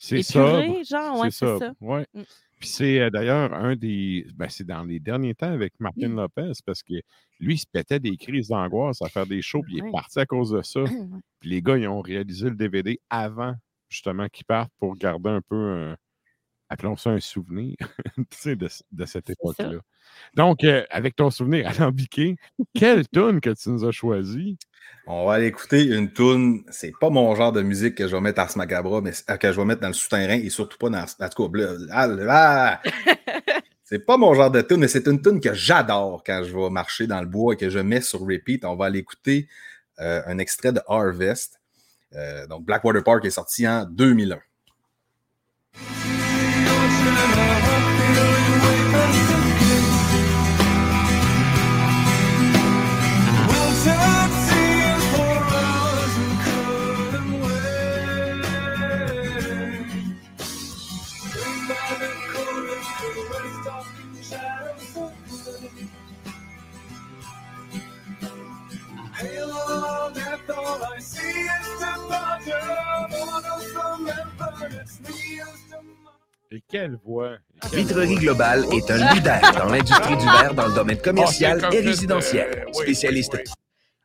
C'est 0.02 0.22
ça. 0.22 0.62
genre, 0.82 1.20
ouais, 1.20 1.30
c'est 1.30 1.58
ça. 1.58 1.72
Ouais. 1.80 2.06
Mm. 2.14 2.22
Puis 2.58 2.68
c'est 2.68 3.00
euh, 3.00 3.10
d'ailleurs 3.10 3.52
un 3.52 3.76
des. 3.76 4.26
Ben, 4.34 4.48
c'est 4.48 4.64
dans 4.66 4.82
les 4.84 4.98
derniers 4.98 5.34
temps 5.34 5.52
avec 5.52 5.74
Martin 5.78 6.08
Mm. 6.08 6.16
Lopez 6.16 6.52
parce 6.64 6.82
que 6.82 6.94
lui, 7.38 7.54
il 7.54 7.58
se 7.58 7.66
pétait 7.70 8.00
des 8.00 8.16
crises 8.16 8.48
d'angoisse 8.48 9.02
à 9.02 9.08
faire 9.08 9.26
des 9.26 9.42
shows, 9.42 9.60
puis 9.62 9.76
il 9.76 9.86
est 9.86 9.90
parti 9.90 10.18
à 10.18 10.24
cause 10.26 10.50
de 10.52 10.62
ça. 10.62 10.80
Puis 11.40 11.50
les 11.50 11.60
gars, 11.62 11.76
ils 11.76 11.86
ont 11.88 12.00
réalisé 12.00 12.48
le 12.48 12.54
DVD 12.56 12.98
avant, 13.10 13.54
justement, 13.90 14.26
qu'ils 14.28 14.44
partent 14.46 14.72
pour 14.78 14.96
garder 14.96 15.28
un 15.30 15.40
peu, 15.42 15.94
appelons 16.70 16.96
ça 16.96 17.10
un 17.10 17.20
souvenir, 17.20 17.76
tu 18.16 18.24
sais, 18.30 18.56
de, 18.56 18.68
de 18.92 19.04
cette 19.04 19.28
époque-là. 19.28 19.80
Donc, 20.34 20.64
euh, 20.64 20.84
avec 20.90 21.16
ton 21.16 21.30
souvenir 21.30 21.68
alambiqué, 21.80 22.36
quelle 22.74 23.06
tune 23.08 23.40
que 23.40 23.50
tu 23.50 23.68
nous 23.70 23.84
as 23.84 23.92
choisi? 23.92 24.56
On 25.06 25.26
va 25.26 25.34
aller 25.34 25.46
écouter 25.46 25.84
une 25.84 26.12
toune. 26.12 26.62
C'est 26.70 26.92
pas 26.98 27.10
mon 27.10 27.34
genre 27.34 27.52
de 27.52 27.62
musique 27.62 27.96
que 27.96 28.06
je 28.06 28.14
vais 28.14 28.20
mettre 28.20 28.40
à 28.40 28.44
Ars 28.44 28.56
Macabra, 28.56 29.00
mais 29.00 29.12
euh, 29.28 29.36
que 29.36 29.52
je 29.52 29.56
vais 29.60 29.64
mettre 29.64 29.80
dans 29.80 29.88
le 29.88 29.94
souterrain 29.94 30.38
et 30.38 30.48
surtout 30.50 30.78
pas 30.78 30.88
dans. 30.88 31.02
En 31.02 31.28
tout 31.28 31.42
cas, 31.42 31.48
bleu- 31.48 31.88
ah, 31.90 32.08
ah! 32.28 32.80
c'est 33.84 34.06
pas 34.06 34.16
mon 34.16 34.34
genre 34.34 34.50
de 34.50 34.60
tune, 34.60 34.78
mais 34.78 34.88
c'est 34.88 35.06
une 35.08 35.20
tune 35.20 35.40
que 35.40 35.52
j'adore 35.52 36.22
quand 36.24 36.44
je 36.44 36.56
vais 36.56 36.70
marcher 36.70 37.06
dans 37.06 37.20
le 37.20 37.26
bois 37.26 37.54
et 37.54 37.56
que 37.56 37.68
je 37.68 37.80
mets 37.80 38.00
sur 38.00 38.20
repeat. 38.20 38.64
On 38.64 38.76
va 38.76 38.86
aller 38.86 39.00
écouter 39.00 39.48
euh, 39.98 40.22
un 40.26 40.38
extrait 40.38 40.72
de 40.72 40.80
Harvest. 40.86 41.60
Euh, 42.14 42.46
donc, 42.46 42.64
Blackwater 42.64 43.02
Park 43.02 43.24
est 43.24 43.30
sorti 43.30 43.66
en 43.66 43.84
2001. 43.84 44.38
Et 47.22 47.59
quelle 76.88 77.40
quelle 77.70 77.80
Vitrerie. 77.84 78.14
Globale 78.16 78.64
est 78.72 78.90
un 78.90 79.12
leader 79.14 79.40
dans 79.58 79.66
l'industrie 79.66 80.16
du 80.16 80.24
verre 80.24 80.54
dans 80.54 80.68
le 80.68 80.74
domaine 80.74 81.00
commercial 81.00 81.58
Oh, 81.58 81.60
c'est 81.60 81.68
comme 81.68 81.78
et 81.78 81.88
résidentiel. 81.88 82.50
euh, 82.58 82.64
oui, 82.68 82.74
Spécialiste 82.74 83.34
oui, 83.34 83.40
oui. 83.46 83.52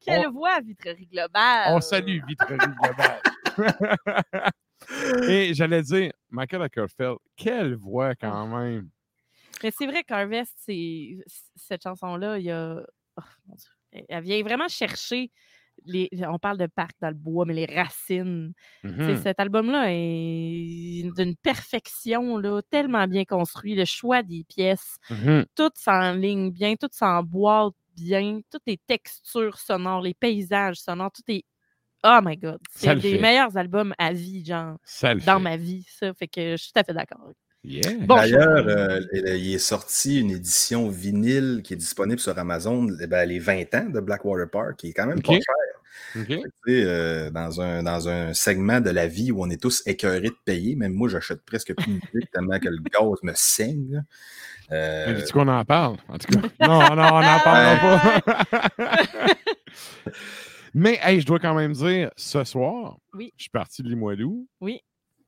Quelle 0.05 0.27
voix, 0.27 0.59
Vitrerie 0.61 1.07
Globale! 1.07 1.73
On 1.73 1.81
salue 1.81 2.19
Vitrerie 2.27 2.57
Globale. 2.57 3.21
Et 5.29 5.53
j'allais 5.53 5.81
dire, 5.81 6.11
Michael 6.29 6.61
Ackerfeld, 6.63 7.17
quelle 7.35 7.75
voix 7.75 8.13
quand 8.15 8.45
même! 8.47 8.89
Mais 9.63 9.71
c'est 9.71 9.87
vrai 9.87 10.03
qu'Harvest, 10.03 10.53
cette 11.55 11.81
chanson-là, 11.83 12.37
il 12.37 12.45
y 12.45 12.51
a. 12.51 12.81
oh, 13.17 13.21
mon 13.47 13.55
Dieu. 13.55 13.69
Elle- 13.91 14.05
Elle 14.09 14.23
vient 14.23 14.43
vraiment 14.43 14.67
chercher. 14.67 15.31
Les... 15.85 16.09
On 16.27 16.39
parle 16.39 16.57
de 16.57 16.67
parc 16.67 16.91
dans 17.01 17.09
le 17.09 17.15
bois, 17.15 17.45
mais 17.45 17.53
les 17.53 17.65
racines. 17.65 18.53
Mhm. 18.83 19.17
Cet 19.21 19.39
album-là 19.39 19.87
est 19.91 21.09
d'une 21.15 21.35
perfection, 21.35 22.37
là, 22.37 22.61
tellement 22.69 23.07
bien 23.07 23.25
construit. 23.25 23.75
Le 23.75 23.85
choix 23.85 24.23
des 24.23 24.43
pièces, 24.43 24.95
Mhm. 25.09 25.45
tout 25.55 25.69
s'enligne 25.75 26.51
bien, 26.51 26.75
tout 26.75 26.89
s'emboîte 26.91 27.73
bien, 27.95 28.41
toutes 28.51 28.63
les 28.67 28.77
textures 28.87 29.57
sonores, 29.57 30.01
les 30.01 30.13
paysages 30.13 30.77
sonores, 30.77 31.11
tout 31.11 31.23
est. 31.29 31.43
Oh 32.03 32.19
my 32.23 32.37
God! 32.37 32.59
C'est 32.71 32.95
des 32.97 33.15
fait. 33.15 33.19
meilleurs 33.21 33.55
albums 33.57 33.93
à 33.97 34.13
vie, 34.13 34.45
genre, 34.45 34.77
Ça 34.83 35.15
dans 35.15 35.37
fait. 35.37 35.39
ma 35.43 35.57
vie, 35.57 35.85
ça. 35.89 36.13
Fait 36.13 36.27
que 36.27 36.51
je 36.51 36.57
suis 36.57 36.71
tout 36.73 36.79
à 36.79 36.83
fait 36.83 36.93
d'accord. 36.93 37.31
Yeah. 37.63 37.93
Bon 38.01 38.15
D'ailleurs, 38.17 38.67
euh, 38.67 38.99
il 39.13 39.55
est 39.55 39.57
sorti 39.57 40.19
une 40.19 40.29
édition 40.29 40.87
vinyle 40.87 41.61
qui 41.63 41.73
est 41.73 41.77
disponible 41.77 42.19
sur 42.19 42.37
Amazon, 42.37 42.87
eh 43.01 43.07
ben, 43.07 43.27
les 43.27 43.39
20 43.39 43.73
ans 43.73 43.89
de 43.89 43.99
Blackwater 44.01 44.47
Park, 44.47 44.75
qui 44.77 44.89
est 44.89 44.93
quand 44.93 45.07
même 45.07 45.19
pas 45.23 45.31
cher. 45.33 45.41
Euh, 46.67 47.29
dans, 47.29 47.61
un, 47.61 47.83
dans 47.83 48.07
un 48.09 48.33
segment 48.33 48.79
de 48.81 48.89
la 48.89 49.07
vie 49.07 49.31
où 49.31 49.41
on 49.43 49.49
est 49.49 49.61
tous 49.61 49.83
écœurés 49.85 50.21
de 50.29 50.35
payer, 50.45 50.75
même 50.75 50.93
moi, 50.93 51.09
j'achète 51.09 51.43
presque 51.45 51.73
plus 51.75 51.87
de 51.87 51.91
musique 52.13 52.31
tellement 52.31 52.59
que 52.59 52.69
le 52.69 52.77
gaz 52.77 53.19
me 53.23 53.31
saigne. 53.35 53.91
là. 53.95 54.01
Euh, 54.71 55.05
Mais 55.07 55.13
dis-tu 55.21 55.33
qu'on 55.33 55.47
en 55.47 55.63
parle? 55.65 55.97
En 56.07 56.17
tout 56.17 56.27
cas, 56.27 56.47
non, 56.67 56.95
non, 56.95 57.09
on 57.13 57.21
n'en 57.21 57.39
parlera 57.39 58.21
pas. 58.21 58.67
Mais, 60.73 60.99
hey, 61.01 61.21
je 61.21 61.25
dois 61.25 61.39
quand 61.39 61.53
même 61.55 61.71
dire, 61.73 62.11
ce 62.17 62.43
soir, 62.43 62.97
Oui. 63.13 63.31
je 63.37 63.43
suis 63.43 63.49
parti 63.49 63.81
de 63.81 63.89
Limoilou. 63.89 64.47
Oui. 64.59 64.81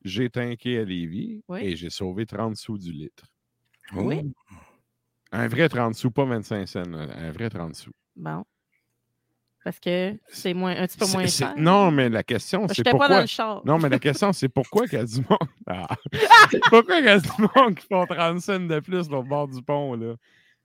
J'ai 0.04 0.28
tanké 0.30 0.78
à 0.78 0.84
Lévis 0.84 1.42
Oui. 1.48 1.60
et 1.62 1.76
j'ai 1.76 1.90
sauvé 1.90 2.26
30 2.26 2.56
sous 2.56 2.78
du 2.78 2.92
litre. 2.92 3.24
Oui. 3.94 4.30
Un 5.32 5.48
vrai 5.48 5.68
30 5.68 5.94
sous, 5.94 6.10
pas 6.10 6.24
25 6.24 6.66
cents, 6.66 6.82
un 6.92 7.32
vrai 7.32 7.48
30 7.50 7.74
sous. 7.74 7.92
Bon. 8.16 8.44
Parce 9.64 9.80
que 9.80 10.14
c'est 10.28 10.54
moins, 10.54 10.76
un 10.76 10.86
petit 10.86 10.96
peu 10.96 11.06
moins 11.06 11.26
cher. 11.26 11.52
Non, 11.56 11.90
mais 11.90 12.08
la 12.08 12.22
question, 12.22 12.66
c'est 12.68 12.74
J'étais 12.76 12.90
pas 12.92 12.96
dans 12.98 13.04
pourquoi. 13.04 13.20
le 13.22 13.26
char. 13.26 13.62
Non, 13.66 13.78
mais 13.78 13.88
la 13.88 13.98
question, 13.98 14.32
c'est 14.32 14.48
pourquoi 14.48 14.86
qu'il 14.86 14.98
y 14.98 15.02
a 15.02 15.04
du 15.04 15.16
monde. 15.28 15.48
Ah. 15.66 15.86
pourquoi 16.70 16.96
qu'il 16.96 17.04
y 17.04 17.08
a 17.08 17.18
du 17.18 17.28
monde 17.56 17.74
qui 17.74 17.86
font 17.86 18.06
30 18.06 18.40
cents 18.40 18.60
de 18.60 18.80
plus 18.80 19.08
au 19.12 19.22
bord 19.22 19.48
du 19.48 19.60
pont, 19.62 19.94
là? 19.94 20.14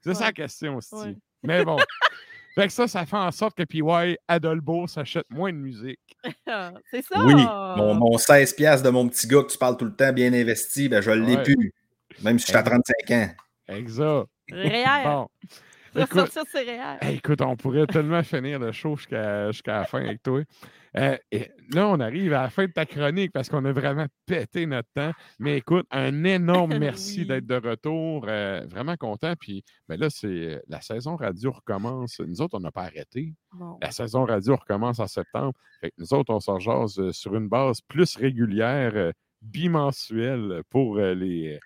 C'est 0.01 0.13
ça 0.13 0.19
Ouais. 0.21 0.25
la 0.27 0.31
question 0.33 0.75
aussi. 0.77 0.95
Ouais. 0.95 1.15
Mais 1.43 1.65
bon. 1.65 1.77
fait 2.55 2.67
que 2.67 2.73
ça, 2.73 2.87
ça 2.87 3.05
fait 3.05 3.17
en 3.17 3.31
sorte 3.31 3.57
que 3.57 3.63
PY 3.63 3.81
Adolbo 4.27 4.87
s'achète 4.87 5.25
moins 5.29 5.51
de 5.51 5.57
musique. 5.57 5.99
Ah, 6.47 6.71
c'est 6.89 7.01
ça. 7.01 7.21
Oui, 7.25 7.33
mon, 7.35 7.95
mon 7.95 8.15
16$ 8.17 8.55
piastres 8.55 8.85
de 8.85 8.89
mon 8.91 9.09
petit 9.09 9.27
gars 9.27 9.41
que 9.43 9.51
tu 9.51 9.57
parles 9.57 9.75
tout 9.75 9.83
le 9.85 9.93
temps, 9.95 10.13
bien 10.13 10.31
investi, 10.31 10.87
ben 10.87 11.01
je 11.01 11.11
l'ai 11.11 11.35
Ouais. 11.35 11.43
plus. 11.43 11.73
Même 12.21 12.39
si 12.39 12.43
je 12.45 12.51
suis 12.51 12.55
à 12.57 12.61
Exact. 12.61 12.81
35 13.07 13.11
ans. 13.17 13.33
Exact. 13.75 14.27
Réel. 14.51 15.03
Bon. 15.03 15.27
Écoute. 16.03 16.37
Hey, 17.01 17.15
écoute, 17.17 17.41
on 17.41 17.55
pourrait 17.55 17.85
tellement 17.87 18.23
finir 18.23 18.59
le 18.59 18.71
show 18.71 18.95
jusqu'à 18.95 19.49
la 19.67 19.85
fin 19.85 20.03
avec 20.05 20.23
toi. 20.23 20.41
Euh, 20.95 21.17
et 21.31 21.49
là, 21.71 21.87
on 21.87 21.99
arrive 21.99 22.33
à 22.33 22.43
la 22.43 22.49
fin 22.49 22.65
de 22.65 22.71
ta 22.71 22.85
chronique 22.85 23.31
parce 23.31 23.49
qu'on 23.49 23.65
a 23.65 23.71
vraiment 23.71 24.05
pété 24.25 24.65
notre 24.65 24.89
temps. 24.93 25.11
Mais 25.39 25.57
écoute, 25.57 25.87
un 25.91 26.23
énorme 26.23 26.77
merci 26.77 27.21
Oui. 27.21 27.27
d'être 27.27 27.45
de 27.47 27.55
retour. 27.55 28.25
euh, 28.27 28.65
vraiment 28.67 28.95
content. 28.95 29.33
Puis 29.39 29.63
ben 29.87 29.99
là, 29.99 30.09
c'est 30.09 30.61
la 30.67 30.81
saison 30.81 31.15
radio 31.15 31.51
recommence. 31.51 32.19
Nous 32.19 32.41
autres, 32.41 32.57
on 32.57 32.61
n'a 32.61 32.71
pas 32.71 32.83
arrêté. 32.83 33.33
Bon. 33.53 33.77
La 33.81 33.91
saison 33.91 34.25
radio 34.25 34.55
recommence 34.55 34.99
en 34.99 35.07
septembre. 35.07 35.53
Fait 35.81 35.89
que 35.89 35.95
nous 35.97 36.13
autres, 36.13 36.33
on 36.33 36.39
s'en 36.39 36.59
jase 36.59 36.99
euh, 36.99 37.11
sur 37.11 37.35
une 37.35 37.49
base 37.49 37.81
plus 37.81 38.15
régulière, 38.15 39.11
bimensuelle 39.41 40.61
pour 40.69 40.97
les. 40.97 41.59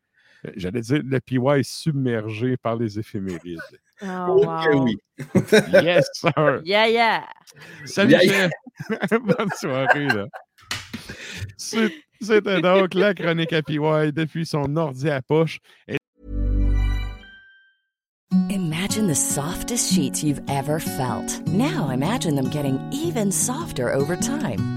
Euh, 0.46 0.52
J'allais 0.56 0.82
dire 0.82 1.02
le 1.04 1.20
PY 1.20 1.64
submergé 1.64 2.58
par 2.58 2.76
les 2.76 3.00
éphémérides. 3.00 3.60
Oh, 4.04 4.44
wow. 4.46 4.84
oui. 4.86 4.98
Yes, 5.72 6.06
sir! 6.14 6.62
Yeah, 6.64 6.88
yeah. 6.88 7.28
Salut, 7.86 8.12
Yeah, 8.12 8.20
chef! 8.20 8.52
Bonne 9.22 9.50
soirée, 9.60 10.08
là. 10.08 10.28
C'est- 11.58 11.92
C'était 12.22 12.62
donc 12.62 12.94
la 12.96 13.14
chronique 13.14 13.54
à 13.54 13.62
PY 13.62 14.12
depuis 14.12 14.46
son 14.46 14.76
ordi 14.76 15.10
à 15.10 15.22
poche. 15.22 15.60
Imagine 18.50 19.08
the 19.08 19.16
softest 19.16 19.92
sheets 19.94 20.24
you've 20.24 20.42
ever 20.50 20.80
felt. 20.80 21.42
Now 21.48 21.90
imagine 21.90 22.36
them 22.36 22.50
getting 22.50 22.80
even 22.92 23.32
softer 23.32 23.92
over 23.94 24.16
time. 24.16 24.77